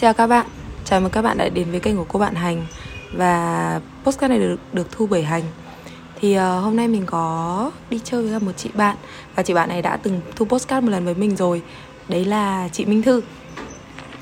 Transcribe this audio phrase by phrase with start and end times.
[0.00, 0.46] Chào các bạn,
[0.84, 2.66] chào mừng các bạn đã đến với kênh của cô bạn Hành
[3.12, 5.42] Và postcard này được, được thu bởi Hành.
[6.20, 8.96] Thì uh, hôm nay mình có đi chơi với một chị bạn
[9.34, 11.62] Và chị bạn này đã từng thu postcard một lần với mình rồi.
[12.08, 13.22] Đấy là chị Minh Thư.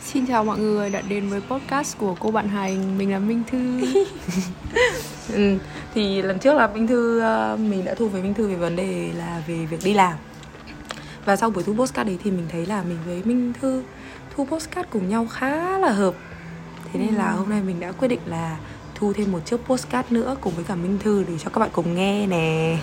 [0.02, 2.98] Xin chào mọi người đã đến với podcast của cô bạn Hành.
[2.98, 3.80] Mình là Minh Thư.
[5.32, 5.58] Ừ,
[5.94, 8.76] Thì lần trước là Minh Thư, uh, mình đã thu với Minh Thư về vấn
[8.76, 10.14] đề là về việc đi làm.
[11.24, 13.82] Và sau buổi thu postcard đấy thì mình thấy là mình với Minh Thư
[14.38, 16.14] thu postcard cùng nhau khá là hợp.
[16.92, 17.36] Thế nên là ừ.
[17.36, 18.56] hôm nay mình đã quyết định là
[18.94, 21.68] thu thêm một chiếc postcard nữa cùng với cả Minh Thư để cho các bạn
[21.72, 22.76] cùng nghe nè.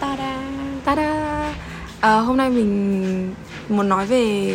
[0.00, 0.42] Ta-da.
[0.84, 1.54] Ta-da.
[2.00, 3.34] À, hôm nay mình
[3.68, 4.54] muốn nói về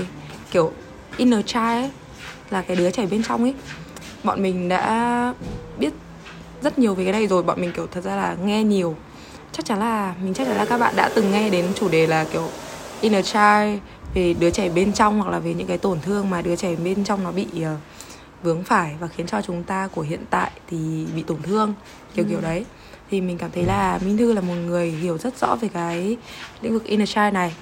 [0.51, 0.71] kiểu
[1.17, 1.91] inner child ấy
[2.49, 3.53] là cái đứa trẻ bên trong ấy.
[4.23, 5.33] Bọn mình đã
[5.77, 5.93] biết
[6.61, 8.95] rất nhiều về cái này rồi bọn mình kiểu thật ra là nghe nhiều.
[9.51, 12.07] Chắc chắn là mình chắc chắn là các bạn đã từng nghe đến chủ đề
[12.07, 12.49] là kiểu
[13.01, 13.79] inner child
[14.13, 16.75] về đứa trẻ bên trong hoặc là về những cái tổn thương mà đứa trẻ
[16.75, 17.67] bên trong nó bị uh,
[18.43, 21.73] vướng phải và khiến cho chúng ta của hiện tại thì bị tổn thương
[22.15, 22.29] kiểu ừ.
[22.29, 22.65] kiểu đấy
[23.11, 26.17] thì mình cảm thấy là Minh Thư là một người hiểu rất rõ về cái
[26.61, 27.53] lĩnh vực inner child này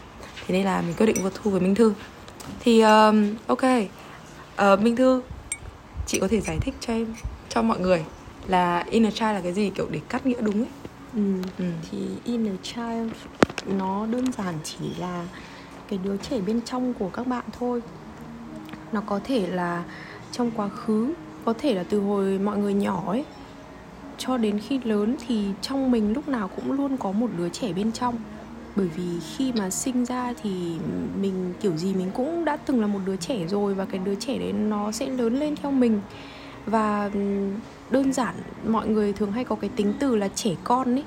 [0.47, 1.93] thế nên là mình quyết định vô thu với Minh Thư
[2.59, 5.21] thì um, ok uh, Minh Thư
[6.05, 7.15] chị có thể giải thích cho em
[7.49, 8.05] cho mọi người
[8.47, 10.71] là inner child là cái gì kiểu để cắt nghĩa đúng ấy
[11.15, 11.33] ừ.
[11.57, 11.65] ừ.
[11.91, 13.11] thì inner child
[13.65, 15.25] nó đơn giản chỉ là
[15.89, 17.81] cái đứa trẻ bên trong của các bạn thôi.
[18.91, 19.83] Nó có thể là
[20.31, 21.13] trong quá khứ,
[21.45, 23.25] có thể là từ hồi mọi người nhỏ ấy,
[24.17, 27.73] cho đến khi lớn thì trong mình lúc nào cũng luôn có một đứa trẻ
[27.73, 28.15] bên trong.
[28.75, 30.75] Bởi vì khi mà sinh ra thì
[31.21, 34.15] mình, kiểu gì mình cũng đã từng là một đứa trẻ rồi và cái đứa
[34.15, 36.01] trẻ đấy nó sẽ lớn lên theo mình.
[36.65, 37.09] Và
[37.89, 38.35] đơn giản
[38.67, 41.03] mọi người thường hay có cái tính từ là trẻ con ấy.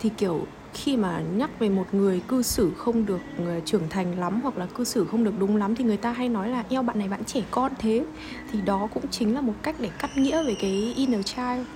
[0.00, 4.18] Thì, kiểu khi mà nhắc về một người cư xử không được ờ, trưởng thành
[4.18, 6.64] lắm hoặc là cư xử không được đúng lắm thì người ta hay nói là
[6.68, 8.04] eo, bạn này bạn trẻ con thế.
[8.52, 11.66] Thì đó cũng chính là một cách để cắt nghĩa về cái inner child.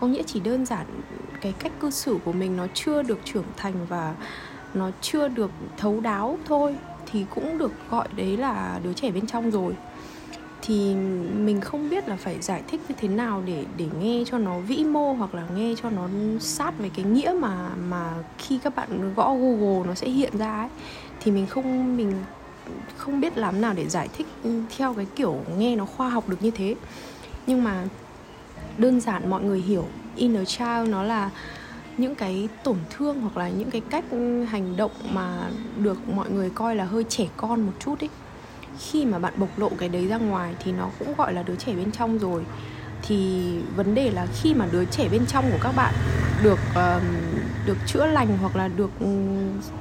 [0.00, 0.86] Có nghĩa chỉ đơn giản
[1.40, 4.14] cái cách cư xử của mình nó chưa được trưởng thành và
[4.74, 6.76] nó chưa được thấu đáo thôi
[7.12, 9.74] thì cũng được gọi đấy là đứa trẻ bên trong rồi
[10.66, 10.94] thì
[11.44, 14.58] mình không biết là phải giải thích như thế nào để để nghe cho nó
[14.58, 16.08] vĩ mô hoặc là nghe cho nó
[16.40, 20.56] sát với cái nghĩa mà mà khi các bạn gõ Google nó sẽ hiện ra
[20.56, 20.68] ấy.
[21.20, 22.12] Thì mình không mình
[22.96, 26.28] không biết làm nào để giải thích ừ, theo cái kiểu nghe nó khoa học
[26.28, 26.74] được như thế.
[27.46, 27.84] Nhưng mà
[28.78, 29.84] đơn giản mọi người hiểu
[30.16, 31.30] inner child nó là
[31.96, 36.30] những cái tổn thương hoặc là những cái cách ừ, hành động mà được mọi
[36.30, 38.10] người coi là hơi trẻ con một chút ấy
[38.78, 41.56] khi mà bạn bộc lộ cái đấy ra ngoài thì nó cũng gọi là đứa
[41.56, 42.42] trẻ bên trong rồi.
[43.02, 45.94] Thì vấn đề là khi mà đứa trẻ bên trong của các bạn
[46.42, 47.02] được uh,
[47.66, 48.90] được chữa lành hoặc là được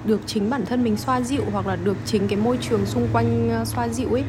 [0.05, 3.07] được chính bản thân mình xoa dịu hoặc là được chính cái môi trường xung
[3.13, 4.23] quanh xoa dịu ấy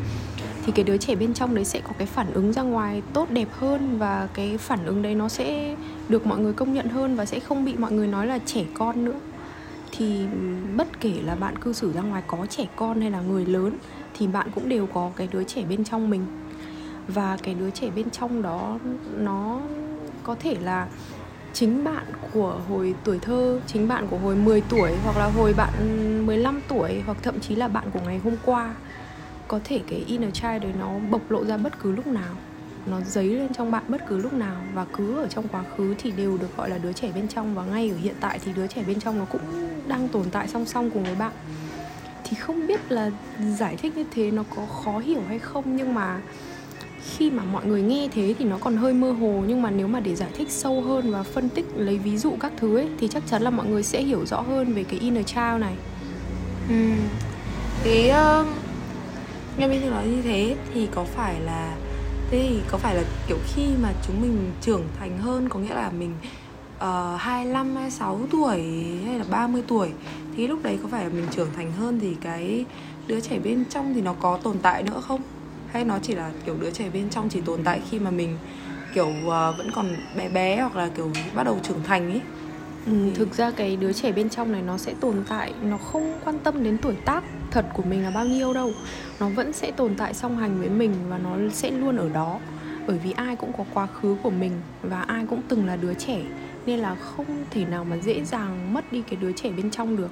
[0.66, 3.30] thì cái đứa trẻ bên trong đấy sẽ có cái phản ứng ra ngoài tốt
[3.30, 5.76] đẹp hơn và cái phản ứng đấy nó sẽ
[6.08, 8.64] được mọi người công nhận hơn và sẽ không bị mọi người nói là trẻ
[8.74, 9.20] con nữa.
[9.92, 10.26] Thì
[10.76, 13.76] bất kể là bạn cư xử ra ngoài có trẻ con hay là người lớn
[14.14, 16.26] thì bạn cũng đều có cái đứa trẻ bên trong mình.
[17.08, 18.78] Và cái đứa trẻ bên trong đó
[19.16, 19.60] nó
[20.22, 20.88] có thể là
[21.52, 25.54] chính bạn của hồi tuổi thơ, chính bạn của hồi 10 tuổi hoặc là hồi
[25.56, 25.72] bạn
[26.26, 28.74] 15 tuổi hoặc thậm chí là bạn của ngày hôm qua.
[29.48, 32.34] Có thể cái inner child đấy nó bộc lộ ra bất cứ lúc nào.
[32.86, 34.56] Nó dấy lên trong bạn bất cứ lúc nào.
[34.74, 37.54] Và cứ ở trong quá khứ thì đều được gọi là đứa trẻ bên trong.
[37.54, 39.40] Và ngay ở hiện tại thì đứa trẻ bên trong nó cũng
[39.88, 41.32] đang tồn tại song song cùng với bạn
[42.24, 43.10] thì không biết là
[43.56, 46.20] giải thích như thế nó có khó hiểu hay không nhưng mà
[47.04, 49.88] khi mà mọi người nghe thế thì nó còn hơi mơ hồ nhưng mà nếu
[49.88, 52.88] mà để giải thích sâu hơn và phân tích lấy ví dụ các thứ ấy
[52.98, 55.74] thì chắc chắn là mọi người sẽ hiểu rõ hơn về cái inner child này.
[56.68, 56.90] Ừ.
[57.84, 58.46] Thế uh,
[59.58, 61.76] nghe bên nói như thế thì có phải là
[62.30, 65.74] thế thì có phải là kiểu khi mà chúng mình trưởng thành hơn có nghĩa
[65.74, 66.14] là mình
[66.76, 68.60] uh, 25, 26 tuổi
[69.06, 69.88] hay là 30 tuổi
[70.36, 72.64] thì lúc đấy có phải là mình trưởng thành hơn thì cái
[73.06, 75.20] đứa trẻ bên trong thì nó có tồn tại nữa không?
[75.68, 78.36] Hay nó chỉ là kiểu đứa trẻ bên trong chỉ tồn tại khi mà mình
[78.94, 82.20] kiểu uh, vẫn còn bé bé hoặc là kiểu bắt đầu trưởng thành ấy
[82.86, 86.18] Ừ, thực ra cái đứa trẻ bên trong này nó sẽ tồn tại nó không
[86.24, 88.72] quan tâm đến tuổi tác thật của mình là bao nhiêu đâu.
[89.20, 92.38] Nó vẫn sẽ tồn tại song hành với mình và nó sẽ luôn ở đó.
[92.86, 94.52] Bởi vì ai cũng có quá khứ của mình
[94.82, 96.20] và ai cũng từng là đứa trẻ
[96.66, 99.96] nên là không thể nào mà dễ dàng mất đi cái đứa trẻ bên trong
[99.96, 100.10] được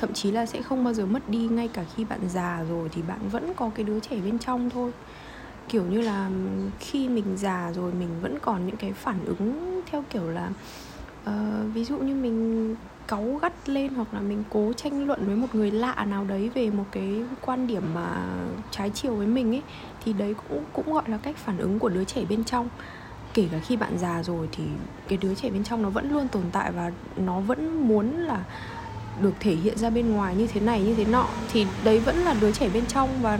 [0.00, 2.88] thậm chí là sẽ không bao giờ mất đi ngay cả khi bạn già rồi
[2.92, 4.92] thì bạn vẫn có cái đứa trẻ bên trong thôi.
[5.68, 6.30] Kiểu như là
[6.80, 10.50] khi mình già rồi mình vẫn còn những cái phản ứng theo kiểu là
[11.24, 12.76] uh, ví dụ như mình
[13.08, 16.50] cáu gắt lên hoặc là mình cố tranh luận với một người lạ nào đấy
[16.54, 18.26] về một cái quan điểm mà
[18.70, 19.62] trái chiều với mình ấy
[20.04, 22.68] thì đấy cũng cũng gọi là cách phản ứng của đứa trẻ bên trong.
[23.34, 24.64] Kể cả khi bạn già rồi thì
[25.08, 28.44] cái đứa trẻ bên trong nó vẫn luôn tồn tại và nó vẫn muốn là
[29.22, 32.16] được thể hiện ra bên ngoài như thế này như thế nọ thì đấy vẫn
[32.16, 33.38] là đứa trẻ bên trong và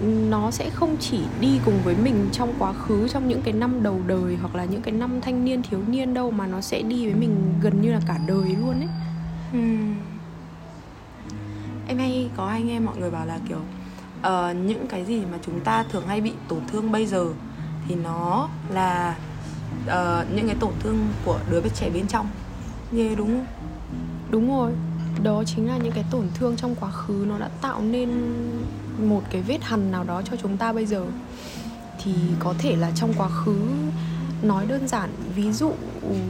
[0.00, 3.82] nó sẽ không chỉ đi cùng với mình trong quá khứ trong những cái năm
[3.82, 6.82] đầu đời hoặc là những cái năm thanh niên thiếu niên đâu mà nó sẽ
[6.82, 8.88] đi với mình gần như là cả đời luôn ấy.
[9.52, 9.58] Ừ.
[11.88, 13.60] em hay có hay nghe mọi người bảo là kiểu
[14.18, 17.26] uh, những cái gì mà chúng ta thường hay bị tổn thương bây giờ
[17.88, 19.16] thì nó là
[19.86, 22.28] uh, những cái tổn thương của đứa trẻ bên trong.
[22.90, 23.63] Như đúng không?
[24.34, 24.72] Đúng rồi.
[25.22, 28.10] Đó chính là những cái tổn thương trong quá khứ nó đã tạo nên
[28.98, 31.04] một cái vết hằn nào đó cho chúng ta bây giờ.
[32.04, 33.56] Thì có thể là trong quá khứ,
[34.42, 35.72] nói đơn giản, ví dụ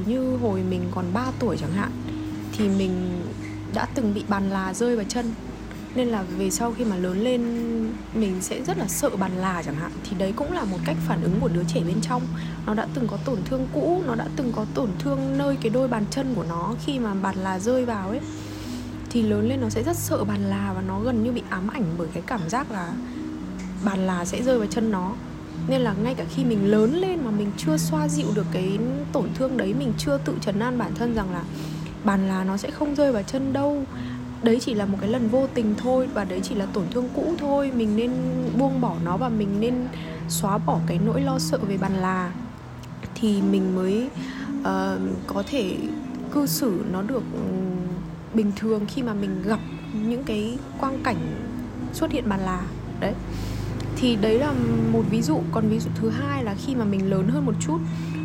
[0.06, 1.90] như hồi mình còn 3 tuổi chẳng hạn,
[2.58, 3.22] thì mình
[3.74, 5.32] đã từng bị bàn là rơi vào chân
[5.94, 7.42] nên là về sau khi mà lớn lên,
[8.14, 9.90] mình sẽ rất là sợ bàn là chẳng hạn.
[10.04, 12.22] Thì đấy cũng là một cách phản ứng của đứa trẻ bên trong.
[12.66, 15.70] Nó đã từng có tổn thương cũ, nó đã từng có tổn thương nơi cái
[15.70, 18.20] đôi bàn chân của nó khi mà bàn là rơi vào ấy.
[19.10, 21.68] Thì lớn lên nó sẽ rất sợ bàn là và nó gần như bị ám
[21.68, 22.92] ảnh bởi cái cảm giác là
[23.84, 25.12] bàn là sẽ rơi vào chân nó.
[25.68, 28.78] Nên là ngay cả khi mình lớn lên mà mình chưa xoa dịu được cái
[29.12, 31.42] tổn thương đấy, mình chưa tự trấn an bản thân rằng là
[32.04, 33.84] bàn là nó sẽ không rơi vào chân đâu
[34.44, 37.08] đấy chỉ là một cái lần vô tình thôi và đấy chỉ là tổn thương
[37.14, 37.72] cũ thôi.
[37.76, 38.10] Mình nên
[38.58, 39.74] buông bỏ nó và mình nên
[40.28, 42.32] xóa bỏ cái nỗi lo sợ về bàn là
[43.14, 44.08] thì mình mới
[44.60, 44.66] uh,
[45.26, 45.76] có thể
[46.32, 47.40] cư xử nó được ừ,
[48.34, 49.60] bình thường khi mà mình gặp
[50.08, 51.16] những cái quang cảnh
[51.92, 52.62] xuất hiện bàn là.
[53.00, 53.14] Đấy.
[53.96, 54.52] Thì đấy là
[54.92, 55.40] một ví dụ.
[55.52, 57.78] Còn ví dụ thứ hai là khi mà mình lớn hơn một chút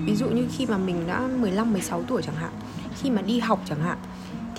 [0.09, 2.51] ví dụ như khi mà mình đã 15 16 tuổi chẳng hạn
[3.01, 3.97] khi mà đi học chẳng hạn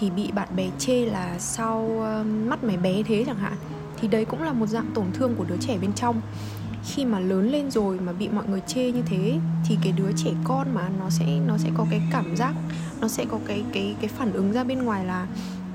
[0.01, 2.05] thì bị bạn bè chê là sao
[2.47, 3.57] mắt mày bé thế chẳng hạn.
[4.01, 6.21] Thì đấy cũng là một dạng tổn thương của đứa trẻ bên trong.
[6.85, 9.39] Khi mà lớn lên rồi mà bị mọi người chê như thế,
[9.69, 12.55] thì cái đứa trẻ con mà nó sẽ nó sẽ có cái cảm giác,
[13.01, 15.27] nó sẽ có cái cái cái phản ứng ra bên ngoài là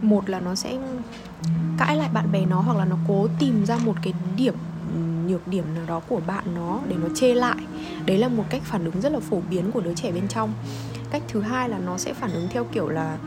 [0.01, 0.78] một là nó sẽ
[1.78, 4.56] cãi lại bạn bè nó hoặc là nó cố tìm ra một cái điểm,
[5.28, 7.57] nhược điểm nào đó của bạn nó để nó chê lại.
[8.06, 10.54] Đấy là một cách phản ứng rất là phổ biến của đứa trẻ bên trong.
[11.10, 13.18] Cách thứ hai là nó sẽ phản ứng theo kiểu là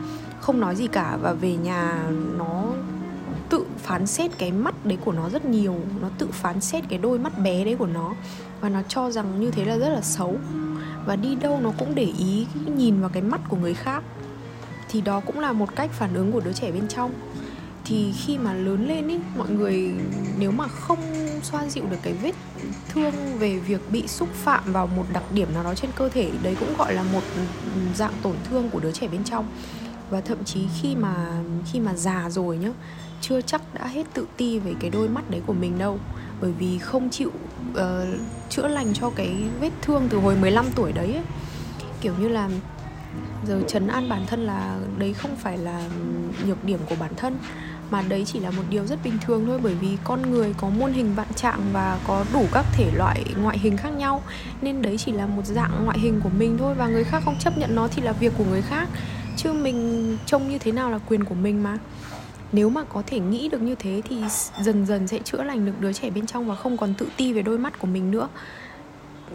[0.41, 2.63] không nói gì cả và về nhà nó
[3.49, 5.75] tự phán xét cái mắt đấy của nó rất nhiều.
[6.01, 8.13] Nó tự phán xét cái đôi mắt bé đấy của nó
[8.61, 10.37] và nó cho rằng như thế là rất là xấu.
[11.05, 12.45] Và đi đâu nó cũng để ý
[12.75, 14.03] nhìn vào cái mắt của người khác.
[14.89, 17.11] Thì đó cũng là một cách phản ứng của đứa trẻ bên trong.
[17.85, 19.91] Thì khi mà lớn lên ý, mọi người
[20.39, 20.99] nếu mà không
[21.43, 22.35] xoa dịu được cái vết
[22.89, 26.31] thương về việc bị xúc phạm vào một đặc điểm nào đó trên cơ thể,
[26.43, 27.21] đấy cũng gọi là một
[27.95, 29.47] dạng tổn thương của đứa trẻ bên trong
[30.09, 31.15] và thậm chí khi mà
[31.71, 32.69] khi mà già rồi nhá
[33.21, 35.99] chưa chắc đã hết tự ti về cái đôi mắt đấy của mình đâu.
[36.41, 37.31] Bởi vì không chịu
[37.71, 37.77] uh,
[38.49, 41.23] chữa lành cho cái vết thương từ hồi 15 tuổi đấy ấy.
[42.01, 42.49] kiểu như là
[43.47, 45.89] giờ chấn an bản thân là đấy không phải là
[46.45, 47.37] nhược điểm của bản thân
[47.91, 49.59] mà đấy chỉ là một điều rất bình thường thôi.
[49.63, 53.25] Bởi vì con người có muôn hình vạn trạng và có đủ các thể loại
[53.41, 54.23] ngoại hình khác nhau
[54.61, 57.39] nên đấy chỉ là một dạng ngoại hình của mình thôi và người khác không
[57.39, 58.89] chấp nhận nó thì là việc của người khác
[59.43, 61.77] chứ mình trông như thế nào là quyền của mình mà.
[62.51, 64.17] Nếu mà có thể nghĩ được như thế thì
[64.61, 67.33] dần dần sẽ chữa lành được đứa trẻ bên trong và không còn tự ti
[67.33, 68.27] về đôi mắt của mình nữa.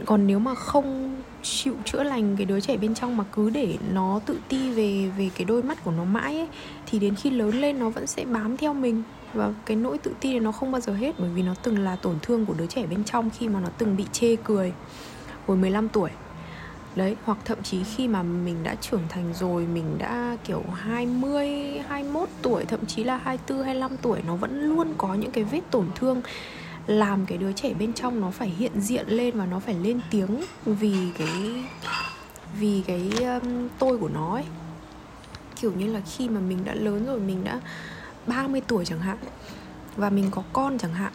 [0.04, 3.76] Còn nếu mà không chịu chữa lành cái đứa trẻ bên trong mà cứ để
[3.92, 6.48] nó tự ti về về cái đôi mắt của nó mãi ấy,
[6.86, 9.02] thì đến khi lớn lên nó vẫn sẽ bám theo mình.
[9.34, 11.78] Và cái nỗi tự ti này nó không bao giờ hết bởi vì nó từng
[11.78, 14.72] là tổn thương của đứa trẻ bên trong khi mà nó từng bị chê cười.
[15.46, 16.10] Hồi 15 tuổi
[16.96, 21.48] Đấy, hoặc thậm chí khi mà mình đã trưởng thành rồi Mình đã kiểu 20,
[21.88, 25.60] 21 tuổi Thậm chí là 24, 25 tuổi Nó vẫn luôn có những cái vết
[25.70, 26.22] tổn thương
[26.86, 30.00] Làm cái đứa trẻ bên trong nó phải hiện diện lên Và nó phải lên
[30.10, 31.64] tiếng Vì cái
[32.58, 34.44] Vì cái um, tôi của nó ấy.
[35.60, 37.60] Kiểu như là khi mà mình đã lớn rồi Mình đã
[38.26, 39.18] 30 tuổi chẳng hạn
[39.96, 41.12] Và mình có con chẳng hạn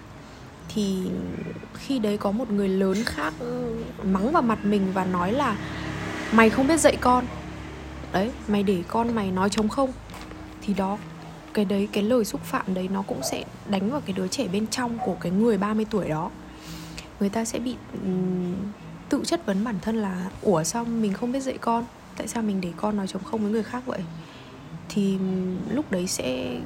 [0.70, 1.12] thì
[1.74, 3.34] khi đấy có một người lớn khác
[4.04, 5.58] mắng vào mặt mình và nói là
[6.32, 7.26] mày không biết dạy con.
[8.14, 9.92] Đấy mày để con mày nói chống không.
[10.62, 10.98] Thì đó
[11.54, 14.48] cái đấy cái lời xúc phạm đấy nó cũng sẽ đánh vào cái đứa trẻ
[14.48, 16.32] bên trong của cái người 30 tuổi đó.
[17.20, 18.56] Người ta sẽ bị um,
[19.10, 21.86] tự chất vấn bản thân là ủa sao mình không biết dạy con?
[22.18, 24.00] Tại sao mình để con nói chống không với người khác vậy?
[24.90, 25.18] Thì
[25.72, 26.60] lúc đấy sẽ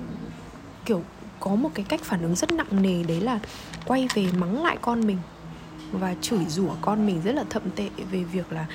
[0.86, 1.04] kiểu
[1.44, 3.40] có một cái cách phản ứng rất nặng nề, đấy là
[3.86, 5.18] quay về mắng lại con mình
[5.92, 8.66] và chửi rủa con mình rất là thậm tệ về việc là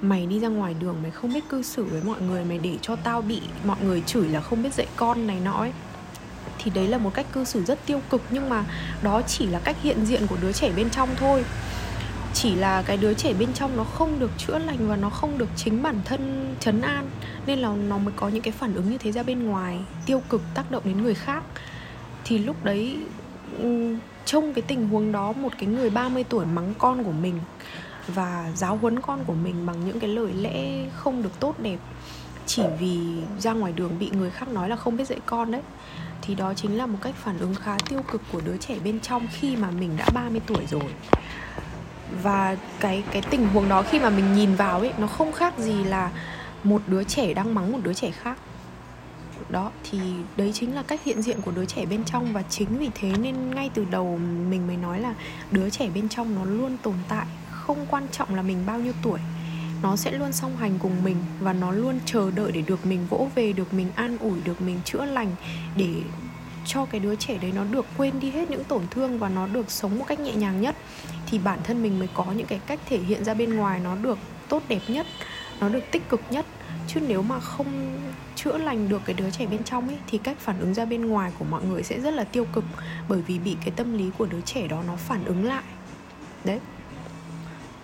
[0.00, 2.76] mày đi ra ngoài đường, mày không biết cư xử với mọi người, mày để
[2.82, 5.72] cho tao bị mọi người chửi là không biết dạy con này nọ ấy.
[6.58, 8.64] Thì đấy là một cách cư xử rất tiêu cực, nhưng mà
[9.02, 11.44] đó chỉ là cách hiện diện của đứa trẻ bên trong thôi.
[12.34, 15.38] Chỉ là cái đứa trẻ bên trong nó không được chữa lành và nó không
[15.38, 17.10] được chính bản thân chấn an,
[17.46, 20.22] nên là nó mới có những cái phản ứng như thế ra bên ngoài, tiêu
[20.28, 21.42] cực, tác động đến người khác
[22.28, 22.96] thì lúc đấy
[23.58, 27.40] ừ, trong cái tình huống đó một cái người 30 tuổi mắng con của mình
[28.08, 31.78] và giáo huấn con của mình bằng những cái lời lẽ không được tốt đẹp,
[32.46, 32.98] chỉ vì
[33.38, 35.62] ra ngoài đường bị người khác nói là không biết dạy con đấy,
[36.22, 39.00] thì đó chính là một cách phản ứng khá tiêu cực của đứa trẻ bên
[39.00, 40.92] trong khi mà mình đã 30 tuổi rồi.
[42.22, 45.58] Và cái cái tình huống đó khi mà mình nhìn vào ấy, nó không khác
[45.58, 46.10] gì là
[46.64, 48.38] một đứa trẻ đang mắng một đứa trẻ khác
[49.48, 49.98] đó, thì
[50.36, 53.12] đấy chính là cách hiện diện của đứa trẻ bên trong và chính vì thế
[53.20, 54.18] nên ngay từ đầu
[54.50, 55.14] mình mới nói là
[55.50, 58.92] đứa trẻ bên trong nó luôn tồn tại, không quan trọng là mình bao nhiêu
[59.02, 59.20] tuổi.
[59.82, 63.06] Nó sẽ luôn song hành cùng mình và nó luôn chờ đợi để được mình
[63.10, 65.30] vỗ về, được mình an ủi, được mình chữa lành
[65.76, 65.94] để
[66.66, 69.46] cho cái đứa trẻ đấy nó được quên đi hết những tổn thương và nó
[69.46, 70.76] được sống một cách nhẹ nhàng nhất.
[71.26, 73.96] Thì bản thân mình mới có những cái cách thể hiện ra bên ngoài nó
[73.96, 74.18] được
[74.48, 75.06] tốt đẹp nhất,
[75.60, 76.46] nó được tích cực nhất
[76.86, 77.98] chứ nếu mà không
[78.34, 81.06] chữa lành được cái đứa trẻ bên trong ấy thì cách phản ứng ra bên
[81.06, 82.64] ngoài của mọi người sẽ rất là tiêu cực
[83.08, 85.62] bởi vì bị cái tâm lý của đứa trẻ đó nó phản ứng lại
[86.44, 86.58] đấy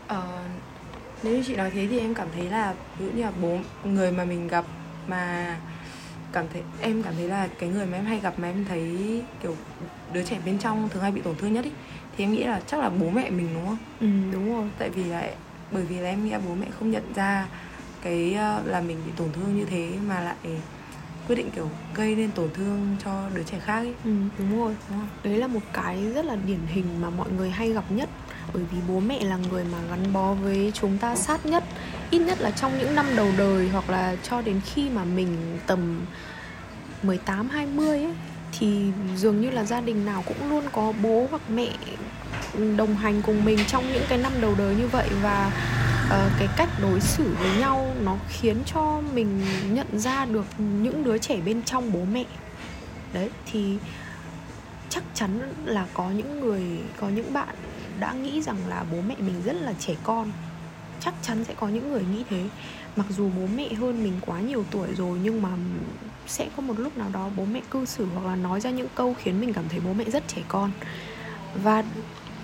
[0.07, 0.45] ờ,
[1.23, 3.59] nếu như chị nói thế thì em cảm thấy là ví dụ như là bố
[3.85, 4.65] người mà mình gặp
[5.09, 5.57] mà
[6.33, 9.23] cảm thấy em cảm thấy là cái người mà em hay gặp mà em thấy
[9.43, 9.57] kiểu
[10.13, 11.71] đứa trẻ bên trong thường hay bị tổn thương nhất ý
[12.17, 13.79] thì em nghĩ là chắc là bố mẹ mình đúng không?
[14.01, 14.69] Ừ đúng rồi.
[14.79, 15.29] Tại vì là
[15.73, 17.47] bởi vì là em nghĩ là bố mẹ không nhận ra
[18.05, 20.37] cái ờ, là mình bị tổn thương như thế mà lại
[21.27, 23.95] quyết định kiểu gây nên tổn thương cho đứa trẻ khác ấy.
[24.05, 24.75] Ừ, đúng rồi.
[24.91, 25.09] Đúng rồi.
[25.25, 28.09] Đấy là một cái rất là điển hình mà mọi người hay gặp nhất
[28.55, 31.65] bởi vì bố mẹ là người mà gắn bó với chúng ta sát nhất
[32.11, 35.59] ít nhất là trong những năm đầu đời hoặc là cho đến khi mà mình
[35.67, 36.01] tầm
[37.03, 38.15] 18 20 ấy
[38.59, 41.69] thì dường như là gia đình nào cũng luôn có bố hoặc mẹ
[42.77, 45.51] đồng hành cùng mình trong những cái năm đầu đời như vậy và
[46.07, 51.05] uh, cái cách đối xử với nhau nó khiến cho mình nhận ra được những
[51.05, 52.25] đứa trẻ bên trong bố mẹ.
[53.13, 53.77] Đấy thì
[54.89, 56.63] chắc chắn là có những người
[57.01, 57.55] có những bạn
[58.01, 60.33] đã nghĩ rằng là bố mẹ mình rất là trẻ con.
[61.01, 62.45] Chắc chắn sẽ có những người nghĩ thế.
[62.97, 65.51] Mặc dù bố mẹ hơn mình quá nhiều tuổi rồi nhưng mà
[66.27, 68.89] sẽ có một lúc nào đó bố mẹ cư xử hoặc là nói ra những
[68.95, 70.71] câu khiến mình cảm thấy bố mẹ rất trẻ con.
[71.63, 71.85] Và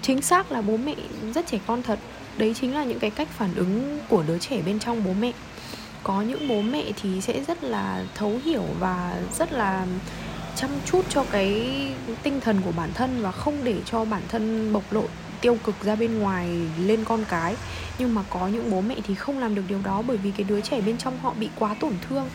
[0.03, 0.95] chính xác là bố mẹ
[1.35, 1.99] rất trẻ con thật
[2.39, 5.33] đấy chính là những cái cách phản ứng của đứa trẻ bên trong bố mẹ.
[6.03, 9.87] Có những bố mẹ thì sẽ rất là thấu hiểu và rất là
[10.57, 11.77] chăm chút cho cái
[12.23, 15.05] tinh thần của bản thân và không để cho bản thân bộc lộ,
[15.41, 17.55] tiêu cực ra bên ngoài lên con cái.
[17.99, 20.45] Nhưng mà có những bố mẹ thì không làm được điều đó bởi vì cái
[20.45, 22.29] đứa trẻ bên trong họ bị quá tổn thương,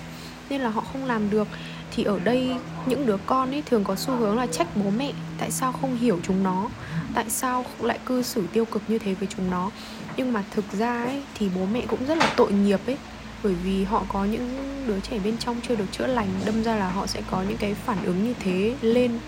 [0.49, 1.47] nên là họ không làm được
[1.95, 5.11] thì ở đây những đứa con ấy thường có xu hướng là trách bố mẹ
[5.37, 6.69] tại sao không hiểu chúng nó?
[7.13, 9.71] Tại sao lại cư xử tiêu cực như thế với chúng nó?
[10.17, 12.97] Nhưng mà thực ra ấy thì bố mẹ cũng rất là tội nghiệp ấy.
[13.43, 14.49] Bởi vì họ có những
[14.87, 17.57] đứa trẻ bên trong chưa được chữa lành đâm ra là họ sẽ có những
[17.57, 19.19] cái phản ứng như thế lên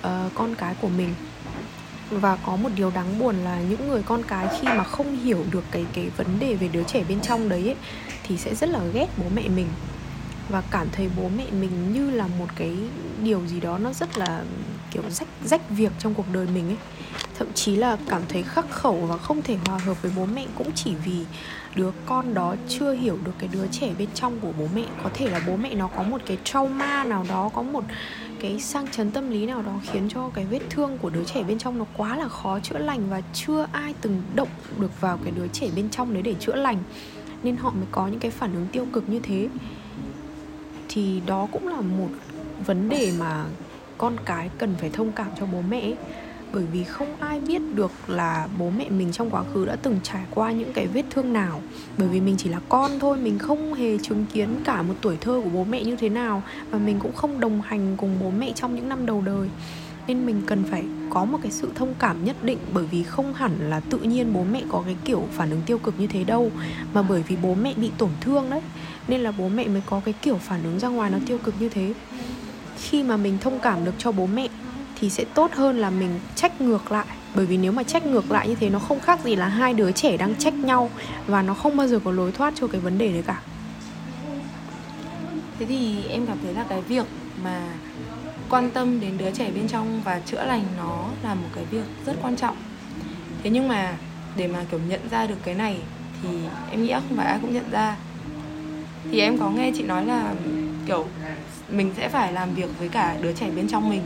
[0.00, 1.14] uh, con cái của mình.
[2.10, 5.44] Và có một điều đáng buồn là những người con cái khi mà không hiểu
[5.50, 7.76] được cái cái vấn đề về đứa trẻ bên trong đấy ấy,
[8.22, 9.66] thì sẽ rất là ghét bố mẹ mình
[10.48, 12.76] và cảm thấy bố mẹ mình như là một cái
[13.22, 14.42] điều gì đó nó rất là,
[14.90, 16.76] kiểu, rách rách việc trong cuộc đời mình ấy.
[17.38, 20.46] Thậm chí là cảm thấy khắc khẩu và không thể hòa hợp với bố mẹ
[20.54, 21.24] cũng chỉ vì
[21.74, 24.84] đứa con đó chưa hiểu được cái đứa trẻ bên trong của bố mẹ.
[25.02, 27.84] Có thể là bố mẹ nó có một cái trauma nào đó, có một
[28.40, 31.42] cái sang chấn tâm lý nào đó khiến cho cái vết thương của đứa trẻ
[31.42, 34.48] bên trong nó quá là khó chữa lành và chưa ai từng động
[34.78, 36.78] được vào cái đứa trẻ bên trong đấy để chữa lành.
[37.42, 39.48] Nên họ mới có những cái phản ứng tiêu cực như thế
[40.96, 42.08] thì đó cũng là một
[42.66, 43.44] vấn đề mà
[43.98, 45.94] con cái cần phải thông cảm cho bố mẹ
[46.52, 50.00] bởi vì không ai biết được là bố mẹ mình trong quá khứ đã từng
[50.02, 51.62] trải qua những cái vết thương nào.
[51.98, 55.16] Bởi vì mình chỉ là con thôi, mình không hề chứng kiến cả một tuổi
[55.20, 56.42] thơ của bố mẹ như thế nào.
[56.70, 59.48] Và mình cũng không đồng hành cùng bố mẹ trong những năm đầu đời
[60.06, 63.34] nên mình cần phải có một cái sự thông cảm nhất định, bởi vì không
[63.34, 66.24] hẳn là tự nhiên bố mẹ có cái kiểu phản ứng tiêu cực như thế
[66.24, 66.50] đâu,
[66.94, 68.60] mà bởi vì bố mẹ bị tổn thương đấy,
[69.08, 71.54] nên là bố mẹ mới có cái kiểu phản ứng ra ngoài nó tiêu cực
[71.60, 71.92] như thế.
[72.78, 74.48] Khi mà mình thông cảm được cho bố mẹ
[75.00, 78.30] thì sẽ tốt hơn là mình trách ngược lại, bởi vì nếu mà trách ngược
[78.30, 80.90] lại như thế nó không khác gì là hai đứa trẻ đang trách nhau
[81.26, 83.40] và nó không bao giờ có lối thoát cho cái vấn đề đấy cả.
[85.58, 87.06] Thế thì em cảm thấy là cái việc
[87.44, 87.62] mà
[88.50, 91.84] quan tâm đến đứa trẻ bên trong và chữa lành nó là một cái việc
[92.06, 92.56] rất quan trọng.
[93.42, 93.96] Thế nhưng mà
[94.36, 95.78] để mà, kiểu, nhận ra được cái này
[96.22, 96.28] thì
[96.70, 97.96] em nghĩ không phải ai cũng nhận ra.
[99.10, 100.34] Thì em có nghe chị nói là,
[100.86, 101.06] kiểu,
[101.70, 104.02] mình sẽ phải làm việc với cả đứa trẻ bên trong mình.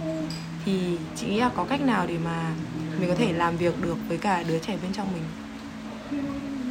[0.64, 0.80] Thì
[1.16, 2.52] chị nghĩ là có cách nào để mà
[3.00, 5.22] mình có thể làm việc được với cả đứa trẻ bên trong mình?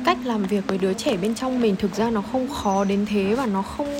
[0.05, 3.05] Cách làm việc với đứa trẻ bên trong mình thực ra nó không khó đến
[3.09, 3.93] thế và nó không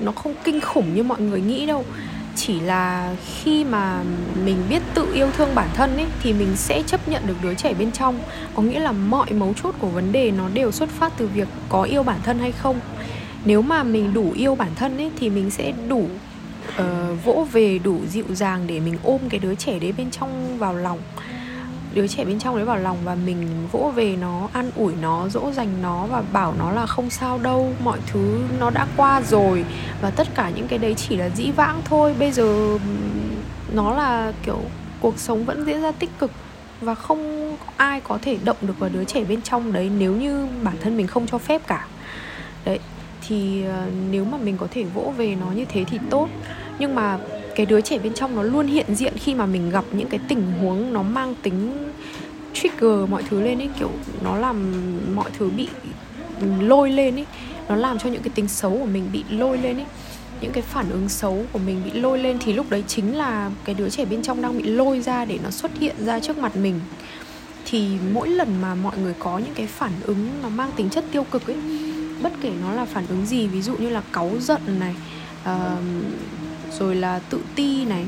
[0.00, 1.84] nó không kinh khủng như mọi người nghĩ đâu
[2.40, 4.02] chỉ là khi mà
[4.44, 7.54] mình biết tự yêu thương bản thân ấy thì mình sẽ chấp nhận được đứa
[7.54, 8.18] trẻ bên trong.
[8.54, 11.48] Có nghĩa là mọi mấu chốt của vấn đề nó đều xuất phát từ việc
[11.68, 12.80] có yêu bản thân hay không.
[13.44, 16.08] Nếu mà mình đủ yêu bản thân ấy thì mình sẽ đủ
[16.78, 20.58] uh, vỗ về đủ dịu dàng để mình ôm cái đứa trẻ đấy bên trong
[20.58, 20.98] vào lòng
[21.94, 25.28] đứa trẻ bên trong đấy vào lòng và mình vỗ về nó, an ủi nó,
[25.28, 29.22] dỗ dành nó và bảo nó là không sao đâu, mọi thứ nó đã qua
[29.22, 29.64] rồi.
[30.00, 32.14] Và tất cả những cái đấy chỉ là dĩ vãng thôi.
[32.18, 32.78] Bây giờ
[33.72, 34.58] nó là kiểu
[35.00, 36.30] cuộc sống vẫn diễn ra tích cực
[36.80, 40.48] và không ai có thể động được vào đứa trẻ bên trong đấy nếu như
[40.62, 41.86] bản thân mình không cho phép cả.
[42.64, 42.78] Đấy,
[43.28, 46.28] thì ờ, nếu mà mình có thể vỗ về nó như thế thì tốt.
[46.78, 47.18] Nhưng mà
[47.56, 50.20] cái đứa trẻ bên trong nó luôn hiện diện khi mà mình gặp những cái
[50.28, 51.88] tình huống nó mang tính
[52.54, 53.90] trigger mọi thứ lên ấy kiểu
[54.24, 54.72] nó làm
[55.14, 55.68] mọi thứ bị
[56.60, 57.26] lôi lên ấy
[57.68, 59.86] nó làm cho những cái tính xấu của mình bị lôi lên ấy
[60.40, 63.50] những cái phản ứng xấu của mình bị lôi lên thì lúc đấy chính là
[63.64, 66.38] cái đứa trẻ bên trong đang bị lôi ra để nó xuất hiện ra trước
[66.38, 66.80] mặt mình.
[67.64, 71.04] Thì mỗi lần mà mọi người có những cái phản ứng nó mang tính chất
[71.12, 71.56] tiêu cực ấy
[72.22, 74.94] bất kể nó là phản ứng gì ví dụ như là cáu giận này
[75.42, 75.50] uh,
[76.78, 78.06] rồi là tự ti này.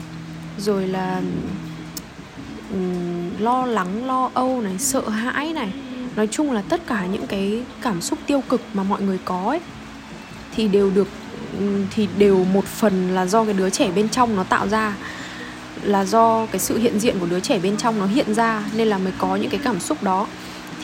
[0.59, 1.21] Rồi là
[2.73, 5.73] um, lo lắng lo âu này sợ hãi này.
[6.17, 9.45] Nói chung là tất cả những cái cảm xúc tiêu cực mà mọi người có
[9.49, 9.61] ấy
[10.57, 11.09] thì đều được
[11.91, 14.97] thì đều một phần là do cái đứa trẻ bên trong nó tạo ra
[15.83, 18.89] là do cái sự hiện diện của đứa trẻ bên trong nó hiện ra nên
[18.89, 20.27] là mới có những cái cảm xúc đó.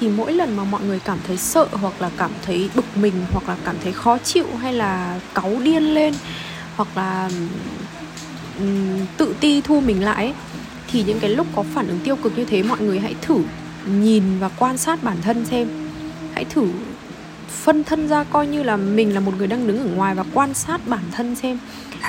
[0.00, 3.14] Thì mỗi lần mà mọi người cảm thấy sợ hoặc là cảm thấy bực mình
[3.32, 6.14] hoặc là cảm thấy khó chịu hay là cáu điên lên
[6.78, 7.30] hoặc là
[8.58, 10.35] um, tự ti thu mình lại ấy,
[10.90, 13.38] thì những cái lúc có phản ứng tiêu cực như thế mọi người hãy thử
[14.00, 15.68] nhìn và quan sát bản thân xem.
[16.35, 16.66] Hãy thử
[17.49, 20.25] phân thân ra coi như là mình là một người đang đứng ở ngoài và
[20.34, 21.58] quan sát bản thân xem.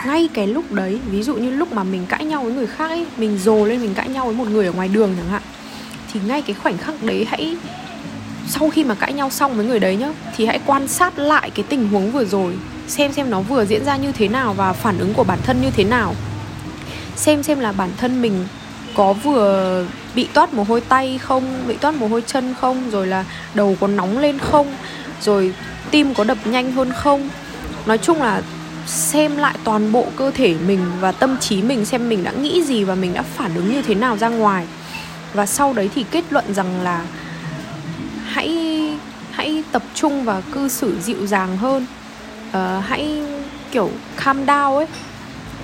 [0.05, 2.87] Ngay cái lúc đấy ví dụ như lúc mà mình cãi nhau với người khác
[2.89, 5.41] ấy mình dồ lên mình cãi nhau với một người ở ngoài đường chẳng hạn
[6.13, 7.57] thì ngay cái khoảnh khắc đấy hãy
[8.47, 11.49] sau khi mà cãi nhau xong với người đấy nhá thì hãy quan sát lại
[11.49, 12.53] cái tình huống vừa rồi
[12.89, 15.61] xem xem nó vừa diễn ra như thế nào và phản ứng của bản thân
[15.61, 16.15] như thế nào.
[17.15, 18.47] Xem xem là bản thân mình
[18.95, 23.07] có vừa bị toát mồ hôi tay không, bị toát mồ hôi chân không, rồi
[23.07, 24.75] là đầu có nóng lên không,
[25.21, 25.53] rồi
[25.91, 27.29] tim có đập nhanh hơn không.
[27.85, 28.41] Nói chung là
[28.85, 32.63] xem lại toàn bộ cơ thể mình và tâm trí mình xem mình đã nghĩ
[32.63, 34.65] gì và mình đã phản ứng như thế nào ra ngoài.
[35.33, 37.01] Và sau đấy thì kết luận rằng là
[38.25, 38.79] hãy
[39.31, 41.85] hãy tập trung và cư xử dịu dàng hơn
[42.49, 43.21] uh, hãy
[43.71, 43.89] kiểu
[44.23, 44.87] calm down ấy.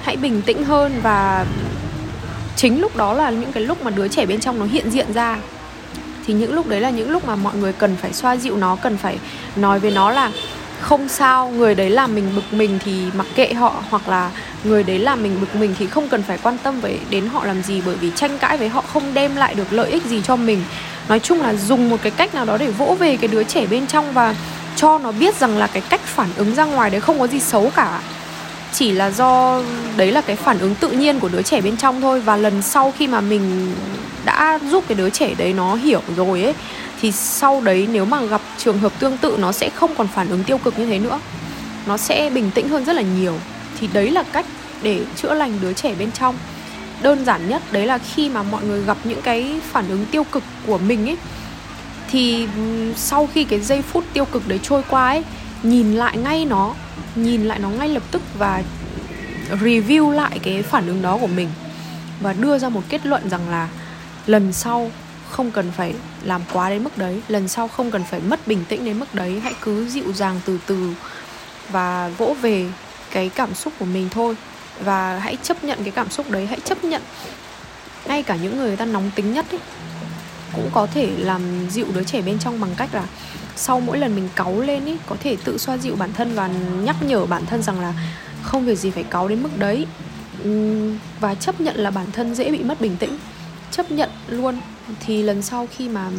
[0.01, 1.45] Hãy bình tĩnh hơn và
[2.55, 5.13] chính lúc đó là những cái lúc mà đứa trẻ bên trong nó hiện diện
[5.13, 5.37] ra.
[6.25, 8.75] Thì những lúc đấy là những lúc mà mọi người cần phải xoa dịu nó
[8.75, 9.17] cần phải
[9.55, 10.31] nói với nó là
[10.81, 14.31] không sao người đấy làm mình bực mình thì mặc kệ họ hoặc là
[14.63, 17.45] người đấy làm mình bực mình thì không cần phải quan tâm về đến họ
[17.45, 20.21] làm gì bởi vì tranh cãi với họ không đem lại được lợi ích gì
[20.21, 20.63] cho mình.
[21.09, 23.65] Nói chung là dùng một cái cách nào đó để vỗ về cái đứa trẻ
[23.65, 24.35] bên trong và
[24.75, 27.39] cho nó biết rằng là cái cách phản ứng ra ngoài đấy không có gì
[27.39, 28.01] xấu cả.
[28.73, 29.61] Chỉ là do
[29.97, 32.21] đấy là cái phản ứng tự nhiên của đứa trẻ bên trong thôi.
[32.21, 33.75] Và lần sau khi mà mình
[34.25, 36.53] đã giúp cái đứa trẻ đấy nó hiểu rồi ấy,
[37.01, 40.29] thì sau đấy nếu mà gặp trường hợp tương tự, nó sẽ không còn phản
[40.29, 41.19] ứng tiêu cực như thế nữa.
[41.85, 43.33] Nó sẽ bình tĩnh hơn rất là nhiều.
[43.79, 44.45] Thì đấy là cách
[44.81, 46.35] để chữa lành đứa trẻ bên trong.
[47.01, 50.23] Đơn giản nhất đấy là khi mà mọi người gặp những cái phản ứng tiêu
[50.23, 51.17] cực của mình ấy
[52.09, 52.47] thì
[52.95, 55.23] sau khi cái giây phút tiêu cực đấy trôi qua ấy,
[55.63, 56.73] nhìn lại ngay nó,
[57.15, 58.63] nhìn lại nó ngay lập tức và
[59.51, 61.49] review lại cái phản ứng đó của mình
[62.21, 63.69] và đưa ra một kết luận rằng là
[64.27, 64.91] lần sau
[65.29, 68.63] không cần phải làm quá đến mức đấy, lần sau không cần phải mất bình
[68.69, 70.93] tĩnh đến mức đấy, hãy cứ dịu dàng từ từ
[71.69, 72.65] và vỗ về
[73.11, 74.35] cái cảm xúc của mình thôi.
[74.79, 77.01] Và hãy chấp nhận cái cảm xúc đấy, hãy chấp nhận
[78.05, 79.59] ngay cả những người ta nóng tính nhất ấy
[80.55, 83.07] cũng có thể làm dịu đứa trẻ bên trong bằng cách là
[83.55, 86.47] sau mỗi lần mình cáu lên ý, có thể tự xoa dịu bản thân và
[86.83, 87.93] nhắc nhở bản thân rằng là
[88.43, 89.85] không việc gì phải cáu đến mức đấy.
[90.43, 93.17] Ừ, và chấp nhận là bản thân dễ bị mất bình tĩnh.
[93.71, 94.59] Chấp nhận luôn.
[94.99, 96.09] Thì lần sau khi mà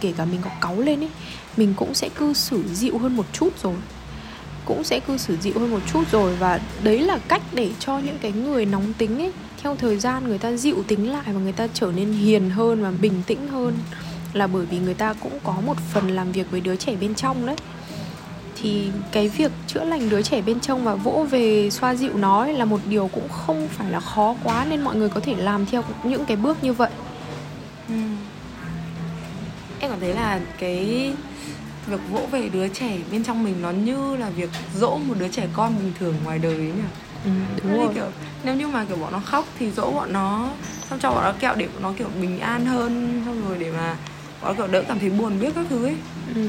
[0.00, 1.10] kể cả mình có cáu lên ấy
[1.56, 3.74] mình cũng sẽ cư xử dịu hơn một chút rồi.
[4.64, 7.98] Cũng sẽ cư xử dịu hơn một chút rồi và đấy là cách để cho
[7.98, 9.32] những cái người nóng tính ấy
[9.64, 12.82] theo thời gian người ta dịu tính lại và người ta trở nên hiền hơn
[12.82, 13.74] và bình tĩnh hơn
[14.32, 17.14] là bởi vì người ta cũng có một phần làm việc với đứa trẻ bên
[17.14, 17.56] trong đấy.
[18.62, 22.40] Thì cái việc chữa lành đứa trẻ bên trong và vỗ về xoa dịu nó
[22.40, 25.34] ấy là một điều cũng không phải là khó quá nên mọi người có thể
[25.36, 26.90] làm theo những cái bước như vậy.
[27.88, 27.94] Ừ.
[29.80, 31.12] em cảm thấy là cái
[31.86, 35.28] việc vỗ về đứa trẻ bên trong mình nó như là việc dỗ một đứa
[35.28, 37.03] trẻ con bình thường ngoài đời ấy nhỉ?
[37.24, 37.30] Ừ,
[37.62, 37.94] đúng rồi.
[37.94, 38.06] kiểu
[38.44, 40.48] nếu như mà kiểu bọn nó khóc thì dỗ bọn nó
[40.90, 43.70] xong cho bọn nó kẹo để bọn nó kiểu bình an hơn xong rồi để
[43.72, 43.96] mà
[44.42, 45.96] bọn nó kiểu đỡ cảm thấy buồn biết các thứ ấy.
[46.34, 46.48] Ừ.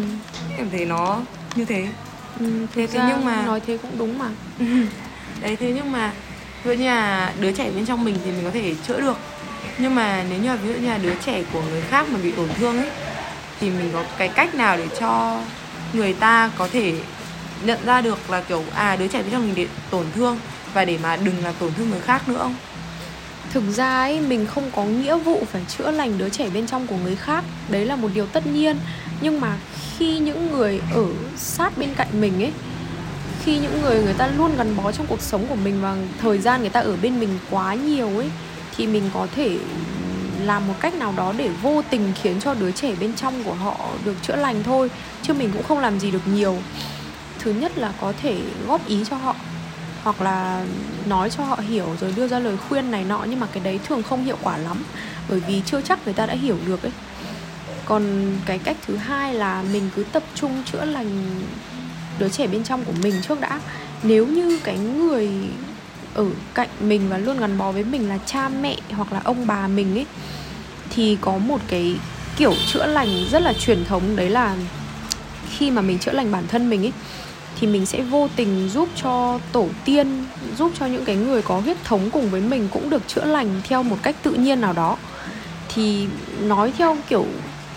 [0.58, 1.20] em thấy nó
[1.56, 1.88] như thế.
[2.40, 4.30] Ừ, thế, thế nhưng mà nói thế cũng đúng mà.
[5.42, 6.12] Đấy thế nhưng mà
[6.64, 9.18] ví dụ như là đứa trẻ bên trong mình thì mình có thể chữa được.
[9.78, 12.20] Nhưng mà nếu như là ví dụ như là đứa trẻ của người khác mà
[12.24, 12.90] bị tổn thương ấy
[13.60, 15.40] thì mình có cái cách nào để cho
[15.94, 16.94] người ta có thể
[17.66, 20.38] nhận ra được là kiểu à đứa trẻ bên trong mình bị tổn thương
[20.76, 22.56] và để mà đừng làm tổn thương người khác nữa không
[23.56, 26.88] thực ra ấy, mình không có nghĩa vụ phải chữa lành đứa trẻ bên trong
[26.88, 27.44] của người khác.
[27.70, 28.78] Đấy là một điều tất nhiên.
[29.22, 29.58] Nhưng mà
[29.98, 31.06] khi những người ở
[31.38, 32.52] sát bên cạnh mình ấy,
[33.44, 36.38] khi những người người ta luôn gắn bó trong cuộc sống của mình và thời
[36.38, 38.30] gian người ta ở bên mình quá nhiều ấy,
[38.78, 39.58] thì mình có thể
[40.44, 43.54] làm một cách nào đó để vô tình khiến cho đứa trẻ bên trong của
[43.54, 44.90] họ được chữa lành thôi,
[45.22, 46.58] chứ mình cũng không làm gì được nhiều.
[47.40, 49.36] Thứ nhất là có thể góp ý cho họ
[50.06, 50.66] hoặc là
[51.08, 53.80] nói cho họ hiểu rồi đưa ra lời khuyên này nọ, nhưng mà cái đấy
[53.88, 54.84] thường không hiệu quả lắm,
[55.30, 56.92] bởi vì chưa chắc người ta đã hiểu được ấy.
[57.86, 61.42] Còn cái cách thứ hai là mình cứ tập trung chữa lành
[62.20, 63.60] đứa trẻ bên trong của mình trước đã.
[64.04, 65.30] Nếu như cái người
[66.14, 69.48] ở cạnh mình và luôn gắn bó với mình là cha mẹ hoặc là ông
[69.48, 70.06] bà mình ấy,
[70.90, 71.96] thì có một cái
[72.38, 74.56] kiểu chữa lành rất là truyền thống, đấy là
[75.50, 76.94] khi mà mình chữa lành bản thân mình ấy
[77.60, 80.26] thì mình sẽ vô tình giúp cho tổ tiên,
[80.58, 83.62] giúp cho những cái người có huyết thống cùng với mình cũng được chữa lành
[83.70, 84.98] theo một cách tự nhiên nào đó.
[85.74, 86.08] Thì
[86.42, 87.26] nói theo kiểu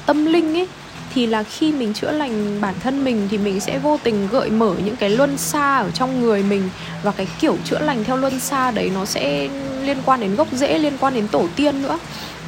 [0.06, 0.68] tâm linh ấy,
[1.14, 4.50] thì là khi mình chữa lành bản thân mình thì mình sẽ vô tình gợi
[4.50, 6.68] mở những cái luân xa ở trong người mình.
[7.02, 9.48] Và cái kiểu chữa lành theo luân xa đấy nó sẽ
[9.82, 11.98] liên quan đến gốc rễ, liên quan đến tổ tiên nữa.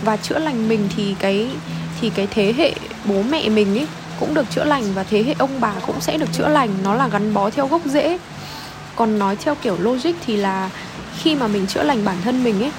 [0.05, 1.49] Và chữa lành mình thì cái
[2.01, 3.87] thì cái thế hệ bố mẹ mình ấy
[4.21, 6.71] cũng được chữa lành và thế hệ ông bà cũng sẽ được chữa lành.
[6.85, 8.19] Nó là gắn bó theo gốc rễ.
[8.97, 10.71] Còn nói theo kiểu logic thì là
[11.19, 12.73] khi mà mình chữa lành bản thân mình ấy,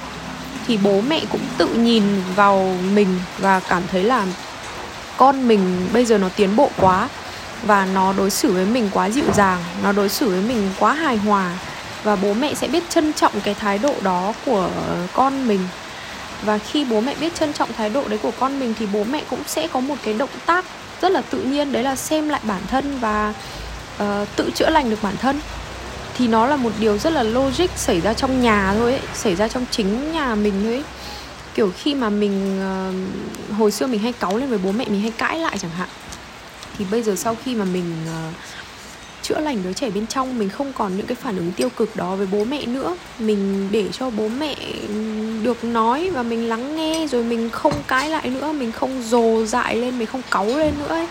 [0.67, 2.03] thì bố mẹ cũng tự nhìn
[2.35, 4.25] vào mình và cảm thấy là
[5.17, 7.09] con mình bây giờ nó tiến bộ quá
[7.63, 10.93] và nó đối xử với mình quá dịu dàng, nó đối xử với mình quá
[10.93, 11.51] hài hòa
[12.03, 14.69] và bố mẹ sẽ biết trân trọng cái thái độ đó của
[15.13, 15.67] con mình.
[16.45, 19.03] Và khi bố mẹ biết trân trọng thái độ đấy của con mình thì bố
[19.03, 20.65] mẹ cũng sẽ có một cái động tác
[21.01, 23.33] rất là tự nhiên đấy là xem lại bản thân và
[24.03, 25.39] uh, tự chữa lành được bản thân.
[26.17, 29.35] Thì nó là một điều rất là logic xảy ra trong nhà thôi ấy xảy
[29.35, 30.83] ra trong chính nhà mình thôi ấy.
[31.55, 32.59] Kiểu khi mà mình
[33.49, 35.71] uh, hồi xưa mình hay cáu lên với bố mẹ mình hay cãi lại chẳng
[35.71, 35.89] hạn.
[36.77, 38.33] Thì bây giờ sau khi mà mình uh,
[39.21, 41.95] chữa lành đứa trẻ bên trong, mình không còn những cái phản ứng tiêu cực
[41.95, 42.97] đó với bố mẹ nữa.
[43.19, 44.55] Mình để cho bố mẹ
[45.43, 49.45] được nói và mình lắng nghe, rồi mình không cãi lại nữa, mình không dồ
[49.45, 51.07] dại lên, mình không cáu lên nữa ấy.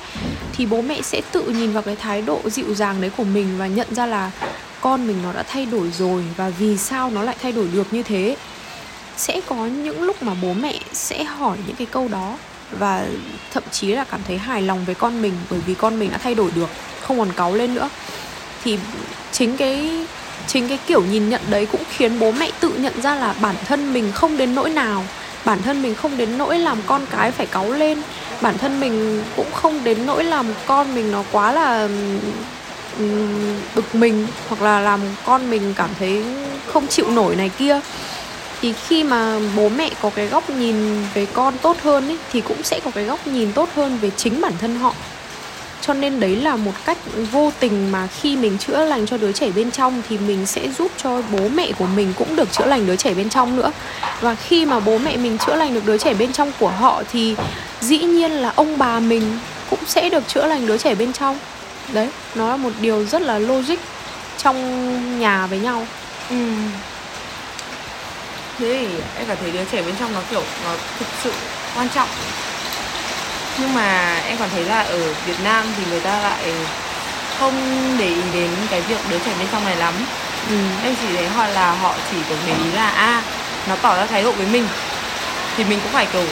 [0.53, 3.59] thì bố mẹ sẽ tự nhìn vào cái thái độ dịu dàng đấy của mình
[3.59, 4.31] và nhận ra là
[4.81, 7.93] con mình nó đã thay đổi rồi và vì sao nó lại thay đổi được
[7.93, 8.37] như thế.
[9.17, 12.39] Sẽ có những lúc mà bố mẹ sẽ hỏi những cái câu đó
[12.79, 13.07] và
[13.53, 16.19] thậm chí là cảm thấy hài lòng với con mình bởi vì con mình đã
[16.19, 16.69] thay đổi được
[17.11, 17.89] không còn cáu lên nữa.
[18.65, 18.79] Thì
[19.33, 20.07] chính cái
[20.47, 23.55] chính cái kiểu nhìn nhận đấy cũng khiến bố mẹ tự nhận ra là bản
[23.67, 25.05] thân mình không đến nỗi nào.
[25.45, 28.03] Bản thân mình không đến nỗi làm con cái phải cáu lên.
[28.41, 31.89] Bản thân mình cũng không đến nỗi làm con mình nó quá là
[33.75, 36.25] bực mình hoặc là làm con mình cảm thấy
[36.73, 37.81] không chịu nổi này kia.
[38.61, 40.77] Thì khi mà bố mẹ có cái góc nhìn
[41.15, 44.11] về con tốt hơn ý, thì cũng sẽ có cái góc nhìn tốt hơn về
[44.17, 44.95] chính bản thân họ
[45.91, 46.99] cho nên đấy là một cách
[47.33, 50.69] vô tình mà khi mình chữa lành cho đứa trẻ bên trong thì mình sẽ
[50.79, 53.73] giúp cho bố mẹ của mình cũng được chữa lành đứa trẻ bên trong nữa.
[54.21, 57.03] Và khi mà bố mẹ mình chữa lành được đứa trẻ bên trong của họ
[57.13, 57.37] thì
[57.81, 59.39] dĩ nhiên là ông bà mình
[59.71, 61.39] cũng sẽ được chữa lành đứa trẻ bên trong.
[61.93, 63.79] Đấy, nó là một điều rất là logic
[64.39, 65.87] trong nhà với nhau.
[66.31, 66.37] Ừ.
[68.59, 68.87] Thế thì
[69.19, 71.33] em cảm thấy đứa trẻ bên trong nó, kiểu, nó thực sự
[71.77, 72.09] quan trọng
[73.59, 76.53] nhưng mà em còn thấy là ở Việt Nam thì người ta lại
[77.41, 77.55] không
[77.99, 79.95] để ý đến cái việc đứa trẻ bên trong này lắm.
[80.49, 80.57] Ừ.
[80.85, 83.23] em chỉ thấy họ là họ chỉ kiểu để ý là a à,
[83.69, 84.69] nó tỏ ra thái độ với mình.
[85.57, 86.25] Thì mình cũng phải kiểu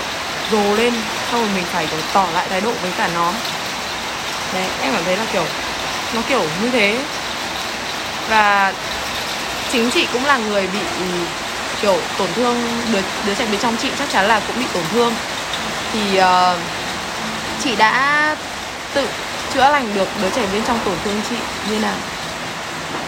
[0.52, 0.94] dồ lên
[1.33, 3.33] xong rồi mình phải kiểu tỏ lại thái độ với cả nó.
[4.54, 5.44] Đấy em cảm thấy là kiểu
[6.14, 6.98] nó kiểu như thế.
[8.28, 8.74] Và
[9.72, 10.81] chính chị cũng là người bị
[11.83, 14.85] kiểu tổn thương đứa, đứa trẻ bên trong chị chắc chắn là cũng bị tổn
[14.92, 15.14] thương.
[15.92, 16.59] Thì uh,
[17.64, 18.36] chị đã
[18.94, 19.06] tự
[19.54, 21.36] chữa lành được đứa trẻ bên trong tổn thương chị
[21.70, 21.96] như nào?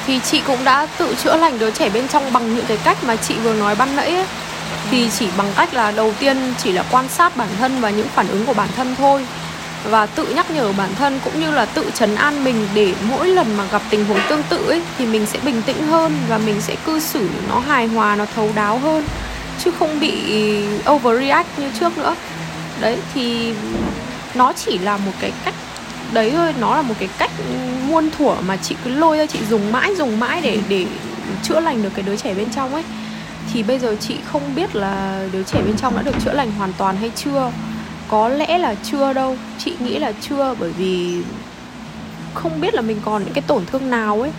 [0.06, 3.04] Thì chị cũng đã tự chữa lành đứa trẻ bên trong bằng những cái cách
[3.04, 4.26] mà chị vừa nói ban nãy ấy.
[4.90, 8.08] thì chỉ bằng cách là đầu tiên chỉ là quan sát bản thân và những
[8.14, 9.26] phản ứng của bản thân thôi.
[9.84, 13.28] Và tự nhắc nhở bản thân cũng như là tự chấn an mình để mỗi
[13.28, 16.38] lần mà gặp tình huống tương tự ấy, thì mình sẽ bình tĩnh hơn và
[16.38, 19.04] mình sẽ cư xử nó hài hòa, nó thấu đáo hơn.
[19.64, 20.12] Chứ không bị
[20.90, 22.14] overreact như trước nữa.
[22.80, 23.52] Đấy, thì
[24.34, 25.54] nó chỉ là một cái cách,
[26.12, 27.30] đấy thôi, nó là một cái cách
[27.88, 30.86] muôn thuở mà chị cứ lôi ra, chị dùng mãi dùng mãi để để
[31.42, 32.84] chữa lành được cái đứa trẻ bên trong ấy.
[33.52, 36.52] Thì bây giờ chị không biết là đứa trẻ bên trong đã được chữa lành
[36.52, 37.52] hoàn toàn hay chưa.
[38.08, 41.22] Có lẽ là chưa đâu, chị nghĩ là chưa, bởi vì
[42.34, 44.30] không biết là mình còn những cái tổn thương nào ấy.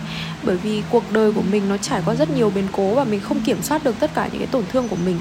[0.42, 3.20] Bởi vì cuộc đời của mình nó trải qua rất nhiều biến cố và mình
[3.20, 5.18] không kiểm soát được tất cả những cái tổn thương của mình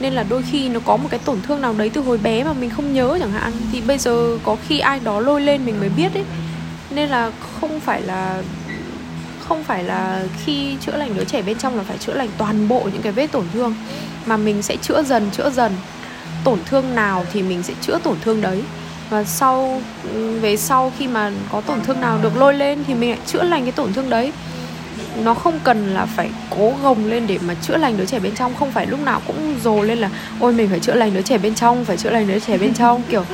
[0.00, 2.44] nên là đôi khi nó có một cái tổn thương nào đấy từ hồi bé
[2.44, 3.52] mà mình không nhớ chẳng hạn.
[3.72, 6.24] Thì bây giờ có khi ai đó lôi lên mình mới biết ấy.
[6.90, 8.42] Nên là không phải là,
[9.40, 12.68] không phải là khi chữa lành đứa trẻ bên trong là phải chữa lành toàn
[12.68, 13.74] bộ những cái vết tổn thương.
[14.26, 15.72] Mà mình sẽ chữa dần chữa dần.
[16.44, 18.62] Tổn thương nào thì mình sẽ chữa tổn thương đấy.
[19.10, 19.82] Và sau
[20.12, 23.18] ừ, về sau khi mà có tổn thương nào được lôi lên thì mình lại
[23.26, 24.32] chữa lành cái tổn thương đấy
[25.16, 28.34] nó không cần là phải cố gồng lên để mà chữa lành đứa trẻ bên
[28.34, 28.54] trong.
[28.54, 31.38] Không phải lúc nào cũng dồ lên là ôi mình phải chữa lành đứa trẻ
[31.38, 33.02] bên trong phải chữa lành đứa trẻ bên trong.
[33.10, 33.24] Kiểu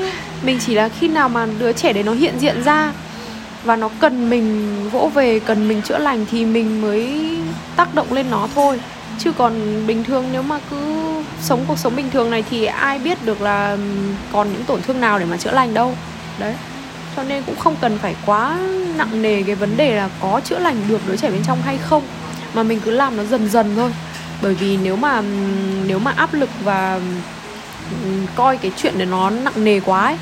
[0.43, 2.93] mình chỉ là khi nào mà đứa trẻ đấy nó hiện diện ra
[3.65, 7.21] và nó cần mình vỗ về cần mình chữa lành thì mình mới
[7.77, 8.81] tác động lên nó thôi.
[9.19, 10.77] Chứ còn bình thường nếu mà cứ
[11.41, 13.77] sống cuộc sống bình thường này thì ai biết được là
[14.33, 15.95] còn những tổn thương nào để mà chữa lành đâu.
[16.39, 16.55] Đấy
[17.17, 18.59] cho nên cũng không cần phải quá
[18.97, 21.79] nặng nề cái vấn đề là có chữa lành được đứa trẻ bên trong hay
[21.79, 22.03] không.
[22.55, 23.93] Mà mình cứ làm nó dần dần thôi.
[24.43, 25.23] Bởi vì nếu mà
[25.87, 27.01] nếu mà áp lực và
[28.35, 30.17] coi cái chuyện để nó nặng nề quá ấy,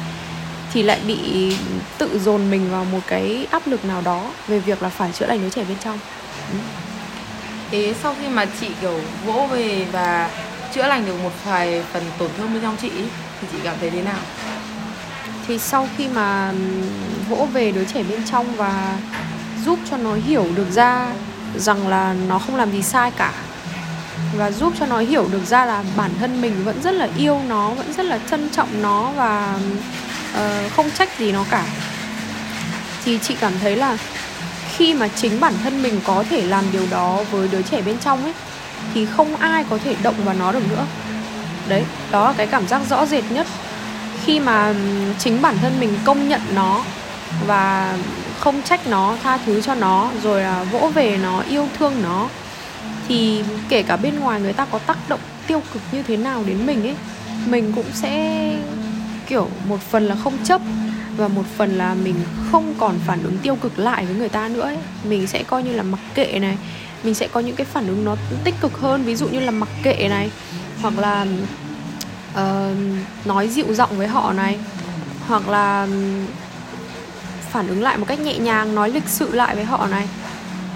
[0.73, 1.53] thì lại bị
[1.99, 5.27] tự dồn mình vào một cái áp lực nào đó về việc là phải chữa
[5.27, 5.99] lành đứa trẻ bên trong.
[7.71, 10.31] Thế sau khi mà chị kiểu vỗ về và
[10.75, 12.91] chữa lành được một vài phần tổn thương bên trong chị
[13.41, 14.19] thì chị cảm thấy thế nào?
[15.47, 16.53] Thì sau khi mà
[17.29, 18.99] vỗ về đứa trẻ bên trong và
[19.65, 21.07] giúp cho nó hiểu được ra
[21.57, 23.33] rằng là nó không làm gì sai cả
[24.37, 27.41] và giúp cho nó hiểu được ra là bản thân mình vẫn rất là yêu
[27.49, 29.59] nó vẫn rất là trân trọng nó và
[30.33, 31.67] uh, không trách gì nó cả
[33.05, 33.99] thì chị cảm thấy là
[34.77, 37.99] khi mà chính bản thân mình có thể làm điều đó với đứa trẻ bên
[37.99, 38.33] trong ấy
[38.95, 40.87] thì không ai có thể động vào nó được nữa.
[41.69, 43.47] Đấy đó là cái cảm giác rõ rệt nhất
[44.27, 44.75] khi mà
[45.19, 46.85] chính bản thân mình công nhận nó
[47.47, 47.97] và
[48.39, 52.29] không trách nó, tha thứ cho nó, rồi là vỗ về nó, yêu thương nó,
[53.09, 56.43] thì kể cả bên ngoài người ta có tác động tiêu cực như thế nào
[56.47, 56.95] đến mình ấy,
[57.47, 58.57] mình cũng sẽ,
[59.27, 60.61] kiểu, một phần là không chấp
[61.17, 62.15] và một phần là mình
[62.53, 64.77] không còn phản ứng tiêu cực lại với người ta nữa ấy.
[65.05, 66.57] mình sẽ coi như là mặc kệ này,
[67.05, 69.51] mình sẽ có những cái phản ứng nó tích cực hơn, ví dụ như là
[69.51, 70.31] mặc kệ này,
[70.83, 71.27] hoặc là
[72.35, 72.77] uh,
[73.25, 74.59] nói dịu giọng với họ này.
[75.29, 75.89] Hoặc là
[77.51, 80.09] phản ứng lại một cách nhẹ nhàng nói lịch sự lại với họ này.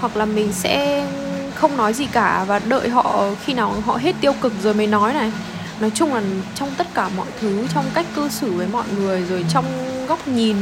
[0.01, 1.07] Hoặc là mình sẽ
[1.55, 4.87] không nói gì cả và đợi họ khi nào họ hết tiêu cực rồi mới
[4.87, 5.33] nói này.
[5.81, 6.23] Nói chung là
[6.55, 9.65] trong tất cả mọi thứ trong cách cư xử với mọi người rồi trong
[10.09, 10.57] góc nhìn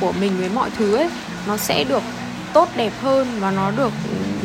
[0.00, 1.08] của mình với mọi thứ ấy
[1.46, 2.02] nó sẽ được
[2.52, 3.92] tốt đẹp hơn và nó được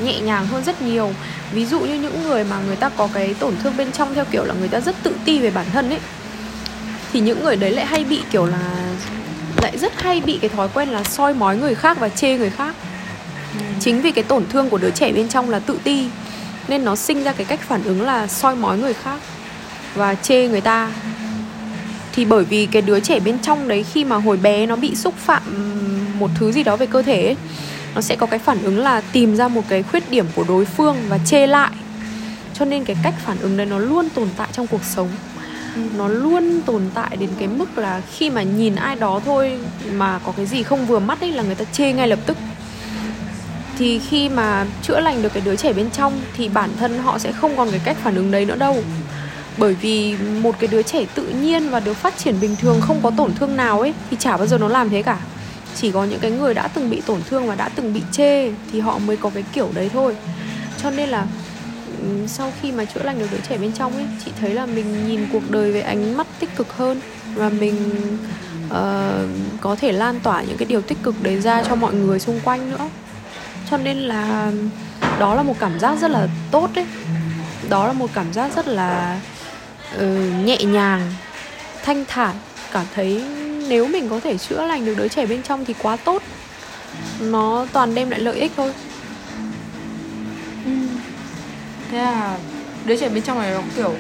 [0.06, 1.14] nhẹ nhàng hơn rất nhiều.
[1.54, 4.26] Ví dụ như những người mà người ta có cái tổn thương bên trong theo
[4.32, 6.00] kiểu là người ta rất tự ti về bản thân ấy
[7.14, 8.92] thì những người đấy lại hay bị kiểu là
[9.62, 12.50] lại rất hay bị cái thói quen là soi mói người khác và chê người
[12.50, 12.76] khác.
[13.80, 16.06] Chính vì cái tổn thương của đứa trẻ bên trong là tự ti
[16.68, 19.20] nên nó sinh ra cái cách phản ứng là soi mói người khác
[19.96, 20.92] và chê người ta.
[22.14, 24.96] Thì bởi vì cái đứa trẻ bên trong đấy khi mà hồi bé nó bị
[24.96, 25.44] xúc phạm
[26.20, 27.36] một thứ gì đó về cơ thể ấy,
[27.96, 30.66] nó sẽ có cái phản ứng là tìm ra một cái khuyết điểm của đối
[30.66, 31.72] phương và chê lại.
[32.54, 35.08] Cho nên cái cách phản ứng đấy nó luôn tồn tại trong cuộc sống.
[35.98, 39.60] Nó luôn tồn tại đến cái mức là khi mà nhìn ai đó thôi
[39.92, 42.38] mà có cái gì không vừa mắt ấy là người ta chê ngay lập tức.
[43.78, 47.20] Thì khi mà chữa lành được cái đứa trẻ bên trong thì bản thân họ
[47.20, 48.84] sẽ không còn cái cách phản ứng đấy nữa đâu.
[49.58, 53.00] Bởi vì một cái đứa trẻ tự nhiên và được phát triển bình thường không
[53.04, 55.18] có tổn thương nào ấy thì chả bao giờ nó làm thế cả
[55.76, 58.52] chỉ có những cái người đã từng bị tổn thương và đã từng bị chê
[58.72, 60.16] thì họ mới có cái kiểu đấy thôi.
[60.84, 61.26] Cho nên là
[62.02, 64.66] ừ, sau khi mà chữa lành được đứa trẻ bên trong ấy chị thấy là
[64.66, 67.02] mình nhìn cuộc đời với ánh mắt tích cực hơn
[67.36, 67.92] và mình
[68.68, 68.76] uh,
[69.62, 72.40] có thể lan tỏa những cái điều tích cực đấy ra cho mọi người xung
[72.40, 72.90] quanh nữa.
[73.70, 74.52] Cho nên là
[75.20, 76.86] đó là một cảm giác rất là tốt đấy.
[77.70, 79.20] Đó là một cảm giác rất là
[79.96, 80.02] uh,
[80.46, 81.14] nhẹ nhàng
[81.84, 82.36] thanh thản
[82.72, 83.24] cảm thấy
[83.70, 86.24] nếu mình có thể chữa lành được đứa trẻ bên trong thì quá tốt.
[87.22, 88.74] Nó toàn đem lại lợi ích thôi.
[90.66, 90.72] Ừ.
[91.92, 92.38] thế là
[92.86, 93.94] đứa trẻ bên trong này nó kiểu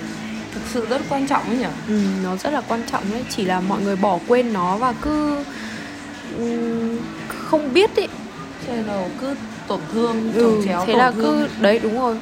[0.53, 1.65] thực sự rất quan trọng ấy nhỉ?
[1.87, 4.93] Ừ, nó rất là quan trọng đấy chỉ là mọi người bỏ quên nó và
[5.01, 5.43] cứ
[6.37, 8.07] um, không biết ấy.
[8.67, 9.35] Thế đầu cứ
[9.67, 11.23] tổn thương ừ, chéo thế là thương.
[11.23, 12.17] cứ đấy đúng rồi.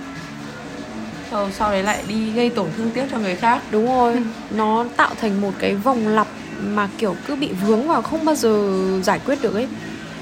[1.31, 3.61] Sau, sau đấy lại đi gây tổn thương tiếp cho người khác.
[3.71, 4.15] Đúng rồi.
[4.51, 6.27] Nó tạo thành một cái vòng lặp
[6.61, 9.67] mà kiểu cứ bị vướng vào không bao giờ giải quyết được ấy.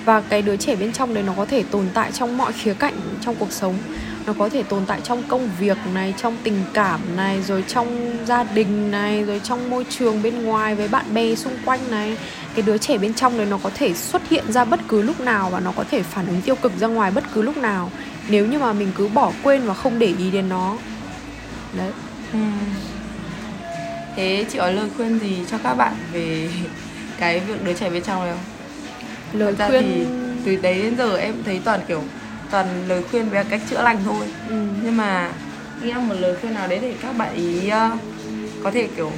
[0.05, 2.73] Và cái đứa trẻ bên trong đấy nó có thể tồn tại trong mọi khía
[2.73, 3.77] cạnh trong cuộc sống.
[4.25, 8.17] Nó có thể tồn tại trong công việc này, trong tình cảm này, rồi trong
[8.25, 12.17] gia đình này, rồi trong môi trường bên ngoài với bạn bè xung quanh này.
[12.55, 15.19] Cái đứa trẻ bên trong đấy nó có thể xuất hiện ra bất cứ lúc
[15.19, 17.91] nào và nó có thể phản ứng tiêu cực ra ngoài bất cứ lúc nào.
[18.29, 20.77] Nếu như mà mình cứ bỏ quên và không để ý đến nó.
[21.77, 21.91] Đấy.
[22.33, 22.39] Ừ
[24.15, 26.49] thế chị có lời khuyên gì cho các bạn về
[27.19, 28.43] cái việc đứa trẻ bên trong này không
[29.39, 30.06] lời Thật ra khuyên thì
[30.45, 32.04] từ đấy đến giờ em thấy toàn kiểu
[32.51, 34.56] toàn lời khuyên về cách chữa lành thôi ừ.
[34.84, 35.32] nhưng mà
[35.84, 37.99] nghĩ ra một lời khuyên nào đấy để các bạn ý uh,
[38.63, 39.12] có thể kiểu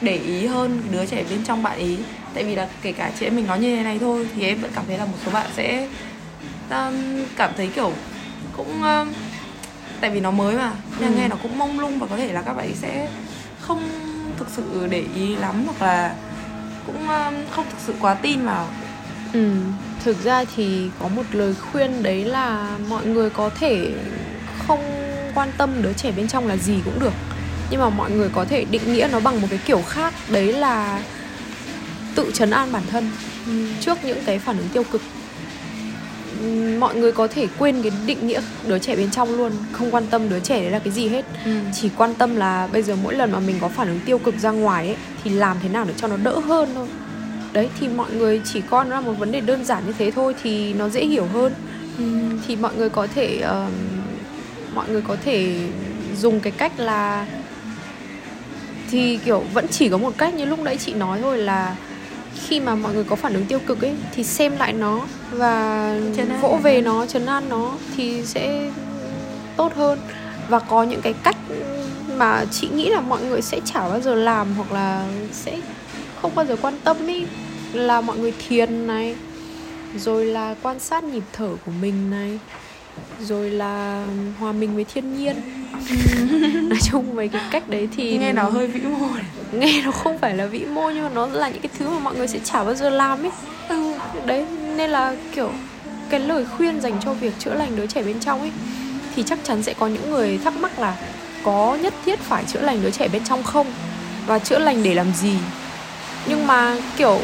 [0.00, 1.96] để ý hơn đứa trẻ bên trong bạn ý
[2.34, 4.60] tại vì là kể cả chị em mình nói như thế này thôi thì em
[4.60, 5.88] vẫn cảm thấy là một số bạn sẽ
[6.70, 6.94] um,
[7.36, 7.92] cảm thấy kiểu
[8.56, 9.12] cũng um,
[10.00, 11.16] tại vì nó mới mà nên Ừ.
[11.16, 13.08] nghe nó cũng mông lung và có thể là các bạn ý sẽ
[13.66, 13.88] không
[14.38, 16.14] thực sự để ý lắm hoặc là
[16.86, 18.66] cũng um, không thực sự quá tin vào.
[19.32, 19.50] Ừ,
[20.04, 23.92] thực ra thì có một lời khuyên đấy là mọi người có thể
[24.66, 24.80] không
[25.34, 27.12] quan tâm đứa trẻ bên trong là gì cũng được.
[27.70, 30.52] Nhưng mà mọi người có thể định nghĩa nó bằng một cái kiểu khác đấy
[30.52, 31.02] là
[32.14, 33.10] tự chấn an bản thân
[33.80, 35.02] trước những cái phản ứng tiêu cực
[36.80, 40.06] mọi người có thể quên cái định nghĩa đứa trẻ bên trong luôn không quan
[40.06, 41.24] tâm đứa trẻ đấy là cái gì hết.
[41.44, 41.50] Ừ.
[41.72, 44.38] chỉ quan tâm là bây giờ mỗi lần mà mình có phản ứng tiêu cực
[44.38, 46.86] ra ngoài ấy thì làm thế nào để cho nó đỡ hơn thôi.
[47.52, 50.10] Đấy thì mọi người chỉ coi nó là một vấn đề đơn giản như thế
[50.10, 51.52] thôi thì nó dễ hiểu hơn.
[51.98, 53.72] Ừm, thì mọi người có thể ờm,
[54.74, 55.56] mọi người có thể
[56.16, 57.26] dùng cái cách là
[58.90, 61.76] thì kiểu vẫn chỉ có một cách như lúc nãy chị nói thôi là
[62.36, 65.88] khi mà mọi người có phản ứng tiêu cực ấy thì xem lại nó và
[66.18, 67.06] an vỗ về nó.
[67.06, 68.70] chấn an nó thì sẽ
[69.56, 69.98] tốt hơn.
[70.48, 71.36] Và có những cái cách
[72.16, 75.58] mà chị nghĩ là mọi người sẽ chả bao giờ làm hoặc là sẽ
[76.22, 77.24] không bao giờ quan tâm ý
[77.72, 79.14] là mọi người thiền này
[79.96, 82.38] rồi là quan sát nhịp thở của mình này
[83.20, 84.06] rồi là
[84.38, 85.36] hòa mình với thiên nhiên.
[86.68, 89.06] Nói chung mấy cái cách đấy thì nghe nó hơi vĩ mô.
[89.52, 91.98] nghe nó không phải là vĩ mô nhưng mà nó là những cái thứ mà
[91.98, 93.30] mọi người sẽ chả bao giờ làm ấy.
[93.68, 93.92] Ừ.
[94.26, 94.44] đấy
[94.76, 95.50] nên là kiểu
[96.10, 98.50] cái lời khuyên dành cho việc chữa lành đứa trẻ bên trong ấy
[99.16, 100.96] thì chắc chắn sẽ có những người thắc mắc là
[101.42, 103.66] có nhất thiết phải chữa lành đứa trẻ bên trong không?
[104.26, 105.34] Và chữa lành để làm gì?
[106.26, 107.20] Nhưng mà kiểu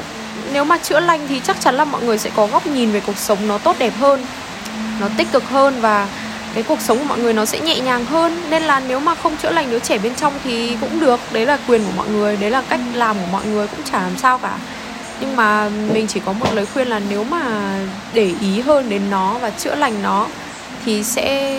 [0.52, 3.00] nếu mà chữa lành thì chắc chắn là mọi người sẽ có góc nhìn về
[3.06, 4.24] cuộc sống nó tốt đẹp hơn
[5.00, 6.08] nó tích cực hơn và
[6.54, 8.50] cái cuộc sống của mọi người nó sẽ nhẹ nhàng hơn.
[8.50, 11.20] Nên là nếu mà không chữa lành đứa trẻ bên trong thì cũng được.
[11.32, 14.02] Đấy là quyền của mọi người đấy là cách làm của mọi người cũng chả
[14.02, 14.58] làm sao cả.
[15.20, 17.74] Nhưng mà mình chỉ có một lời khuyên là nếu mà
[18.12, 20.26] để ý hơn đến nó và chữa lành nó
[20.84, 21.56] thì sẽ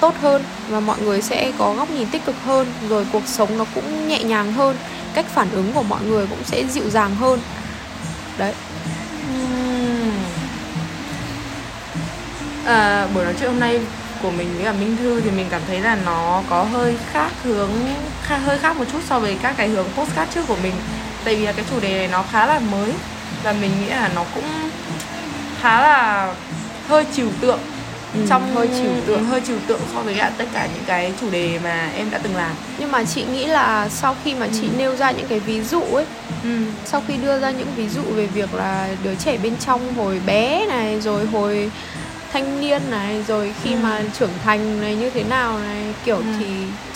[0.00, 3.58] tốt hơn và mọi người sẽ có góc nhìn tích cực hơn rồi cuộc sống
[3.58, 4.76] nó cũng nhẹ nhàng hơn
[5.14, 7.40] cách phản ứng của mọi người cũng sẽ dịu dàng hơn.
[8.38, 8.54] Đấy.
[12.66, 13.80] À, buổi nói chuyện hôm nay
[14.22, 17.30] của mình với cả Minh Thư thì mình cảm thấy là nó có hơi khác
[17.44, 17.70] hướng
[18.22, 20.72] kha, hơi khác một chút so với các cái hướng postcard trước của mình
[21.24, 22.92] tại vì là cái chủ đề này nó khá là mới
[23.44, 24.44] và mình nghĩ là nó cũng
[25.60, 26.34] khá là
[26.88, 27.58] hơi trừu tượng
[28.14, 29.24] Ừ, trong hơi trừu tượng.
[29.24, 32.18] hơi trừu tượng so với cả tất cả những cái chủ đề mà em đã
[32.22, 34.68] từng làm nhưng mà chị nghĩ là sau khi mà chị Ừ.
[34.78, 36.04] nêu ra những cái ví dụ ấy
[36.44, 36.58] ừ.
[36.84, 40.20] sau khi đưa ra những ví dụ về việc là đứa trẻ bên trong hồi
[40.26, 41.70] bé này rồi hồi
[42.32, 43.78] thanh niên này rồi khi Ừ.
[43.82, 46.22] mà trưởng thành này như thế nào này kiểu Ừ.
[46.38, 46.46] thì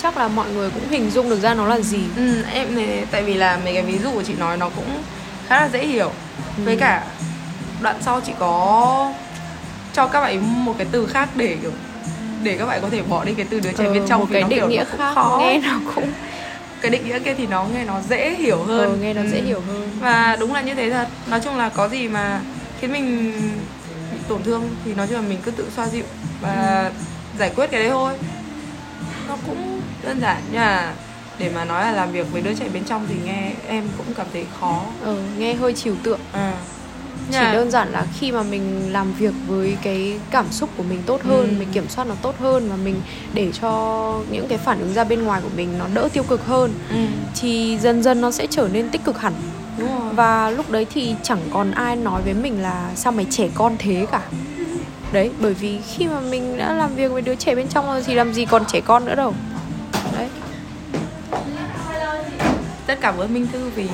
[0.02, 3.04] chắc là mọi người cũng hình dung được ra nó là gì Ừ, em này
[3.10, 5.02] tại vì là mấy cái ví dụ của chị nói nó cũng
[5.48, 6.12] khá là dễ hiểu
[6.56, 6.62] Ừ.
[6.64, 7.04] với cả
[7.82, 9.12] đoạn sau chị có
[9.92, 11.72] cho các bạn một cái từ khác để kiểu
[12.42, 14.26] để các bạn có thể bỏ đi cái từ đứa trẻ Ờ, bên trong một
[14.32, 16.12] cái nó định kiểu nghĩa nó cũng khác khó nghe nó cũng
[16.80, 19.28] cái định nghĩa kia thì nó nghe nó dễ hiểu hơn ờ, nghe nó Ừ.
[19.32, 22.40] dễ hiểu hơn và đúng là như thế thật nói chung là có gì mà
[22.80, 23.32] khiến mình
[24.28, 26.04] tổn thương thì nói chung là mình cứ tự xoa dịu
[26.40, 27.38] và Ừ.
[27.38, 28.12] giải quyết cái đấy thôi
[29.28, 30.92] nó cũng đơn giản nhưng mà
[31.38, 34.06] để mà nói là làm việc với đứa trẻ bên trong thì nghe em cũng
[34.16, 36.52] cảm thấy khó ờ, nghe hơi trừu tượng à.
[37.32, 41.02] chỉ đơn giản là khi mà mình làm việc với cái cảm xúc của mình
[41.06, 41.58] tốt hơn Ừ.
[41.58, 43.00] mình kiểm soát nó tốt hơn và mình
[43.34, 43.70] để cho
[44.30, 46.96] những cái phản ứng ra bên ngoài của mình nó đỡ tiêu cực hơn ừ.
[47.40, 49.32] thì dần dần nó sẽ trở nên tích cực hẳn
[50.14, 53.76] và lúc đấy thì chẳng còn ai nói với mình là sao mày trẻ con
[53.78, 54.20] thế cả
[55.12, 58.02] đấy bởi vì khi mà mình đã làm việc với đứa trẻ bên trong rồi
[58.06, 59.34] thì làm gì còn trẻ con nữa đâu
[60.16, 60.28] đấy
[62.86, 63.88] tất cả với Minh Thư vì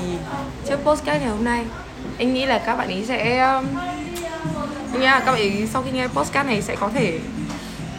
[0.69, 1.65] trước postcard ngày hôm nay
[2.19, 3.65] anh nghĩ là các bạn ấy sẽ um,
[4.93, 7.19] anh nghĩ là các bạn ấy sau khi nghe postcard này sẽ có thể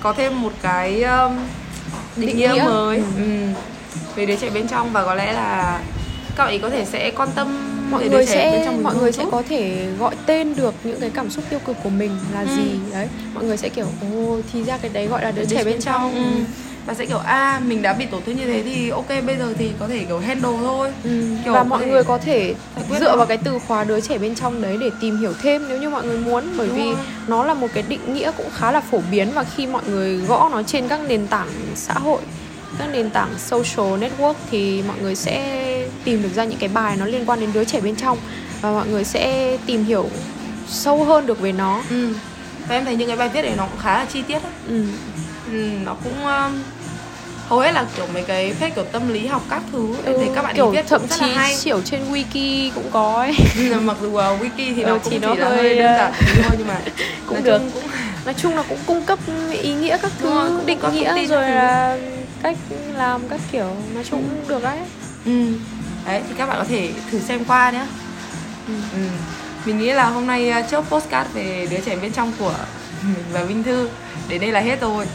[0.04, 1.38] có thêm một cái um,
[2.16, 2.64] định, Định nghĩa, nghĩa.
[2.64, 3.04] mới Ừ.
[3.18, 3.48] ừ.
[4.16, 5.80] về đứa trẻ bên trong và có lẽ là
[6.36, 9.44] các ấy có thể sẽ quan tâm mọi người sẽ trong mọi người sẽ có
[9.50, 12.48] thể gọi tên được những cái cảm xúc tiêu cực của mình là Ừ.
[12.56, 15.64] gì đấy mọi người sẽ kiểu ồ thì ra cái đấy gọi là đứa trẻ
[15.64, 16.22] bên trong ừ.
[16.86, 19.54] và sẽ kiểu a mình đã bị tổn thương như thế thì ok bây giờ
[19.58, 21.10] thì có thể kiểu handle thôi Ừ.
[21.44, 22.56] Kiểu và mọi thể người có thể
[22.90, 23.16] dựa được.
[23.18, 25.90] vào cái từ khóa đứa trẻ bên trong đấy để tìm hiểu thêm nếu như
[25.90, 26.96] mọi người muốn bởi Đúng vì rồi.
[27.28, 30.18] nó là một cái định nghĩa cũng khá là phổ biến và khi mọi người
[30.18, 32.22] gõ nó trên các nền tảng xã hội
[32.80, 35.64] các nền tảng social network thì mọi người sẽ
[36.04, 38.18] tìm được ra những cái bài nó liên quan đến đứa trẻ bên trong
[38.62, 40.10] và mọi người sẽ tìm hiểu
[40.68, 42.14] sâu hơn được về nó ừ.
[42.70, 44.52] và em thấy những cái bài viết này nó cũng khá là chi tiết ấy.
[44.68, 44.84] ừ.
[45.52, 46.64] ừ, nó cũng um,
[47.48, 50.30] hầu hết là kiểu mấy cái phép kiểu tâm lý học các thứ em thấy
[50.36, 53.34] các bạn kiểu viết thậm cũng chí là hay kiểu trên wiki cũng có ấy
[53.72, 55.76] Ừ, mặc dù uh, wiki thì nó Ừ, cũng thì chỉ nó là hơi, hơi
[55.78, 56.80] đơn uh, giản thôi nhưng mà
[57.28, 57.58] cũng nói được.
[57.60, 57.84] chung cũng
[58.26, 59.20] nói chung là cũng cung cấp
[59.62, 61.98] ý nghĩa các rồi, thứ cũng định nghĩa rồi là
[62.44, 62.58] cách
[62.94, 64.78] làm các kiểu nói chung cũng được đấy
[65.26, 65.32] ừ.
[66.06, 67.86] Đấy thì các bạn có thể thử xem qua nhé.
[68.68, 68.74] Ừ.
[68.94, 69.08] ừ.
[69.66, 72.56] mình nghĩ là hôm nay uh, chốt postcard về đứa trẻ bên trong của
[73.02, 73.90] mình và Vinh Thư.
[74.28, 75.06] Đến đây là hết rồi.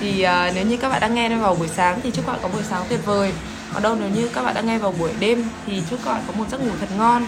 [0.00, 2.40] Thì uh, nếu như các bạn đang nghe vào buổi sáng thì chúc các bạn
[2.42, 3.32] có buổi sáng tuyệt vời.
[3.74, 6.22] Còn đâu nếu như các bạn đang nghe vào buổi đêm thì chúc các bạn
[6.26, 7.26] có một giấc ngủ thật ngon.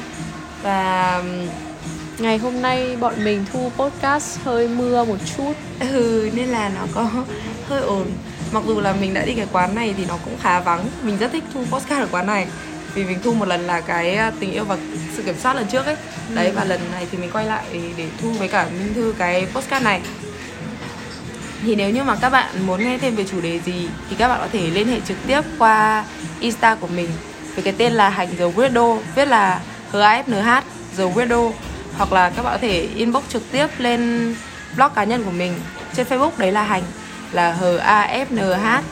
[0.63, 1.23] Và
[2.19, 5.53] ngày hôm nay bọn mình thu podcast hơi mưa một chút.
[5.81, 7.11] Ừ nên là nó có
[7.69, 8.07] hơi ồn.
[8.53, 10.85] Mặc dù là mình đã đi cái quán này thì nó cũng khá vắng.
[11.03, 12.47] Mình rất thích thu podcast ở quán này
[12.95, 14.77] vì mình thu một lần là cái uh, tình yêu và
[15.17, 15.97] sự kiểm soát lần trước ấy.
[16.35, 17.65] Đấy và lần này thì mình quay lại
[17.97, 20.01] để thu với cả minh thư cái podcast này.
[21.63, 24.29] Thì nếu như mà các bạn muốn nghe thêm về chủ đề gì thì các
[24.29, 26.05] bạn có thể liên hệ trực tiếp qua
[26.41, 27.09] insta của mình
[27.55, 29.61] với cái tên là hành the weirdo viết là
[29.93, 30.63] h a f n h
[30.97, 31.53] the weirdo
[31.97, 34.35] hoặc là các bạn có thể inbox trực tiếp lên
[34.77, 35.55] blog cá nhân của mình
[35.95, 36.83] trên facebook đấy là hành
[37.33, 38.83] là h a f n h.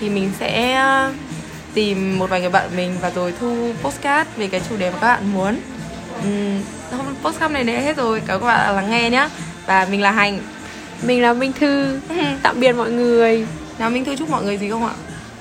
[0.00, 1.12] Thì mình sẽ ờ,
[1.78, 4.90] tìm một vài người bạn của mình và rồi thu postcard về cái chủ đề
[4.90, 5.56] mà các bạn muốn.
[6.22, 9.28] Ừm, hôm postcard này đã hết rồi cảm ơn các bạn đã lắng nghe nhé
[9.66, 10.40] và mình là hành.
[11.02, 12.00] Mình là minh thư.
[12.42, 13.46] Tạm biệt mọi người.
[13.78, 14.92] Nào minh thư chúc mọi người gì không ạ?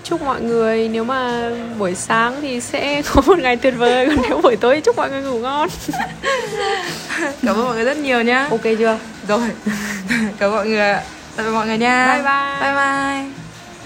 [0.04, 4.18] Chúc mọi người nếu mà buổi sáng thì sẽ có một ngày tuyệt vời còn
[4.30, 5.70] nếu buổi tối chúc mọi người ngủ ngon.
[7.20, 8.48] Cảm ơn mọi người rất nhiều nhá.
[8.52, 9.00] Ok chưa?
[9.28, 9.50] Rồi
[10.40, 10.96] cảm ơn mọi người
[11.36, 12.14] tạm biệt mọi người nha.
[12.14, 12.62] Bye bye.
[12.62, 13.47] bye bye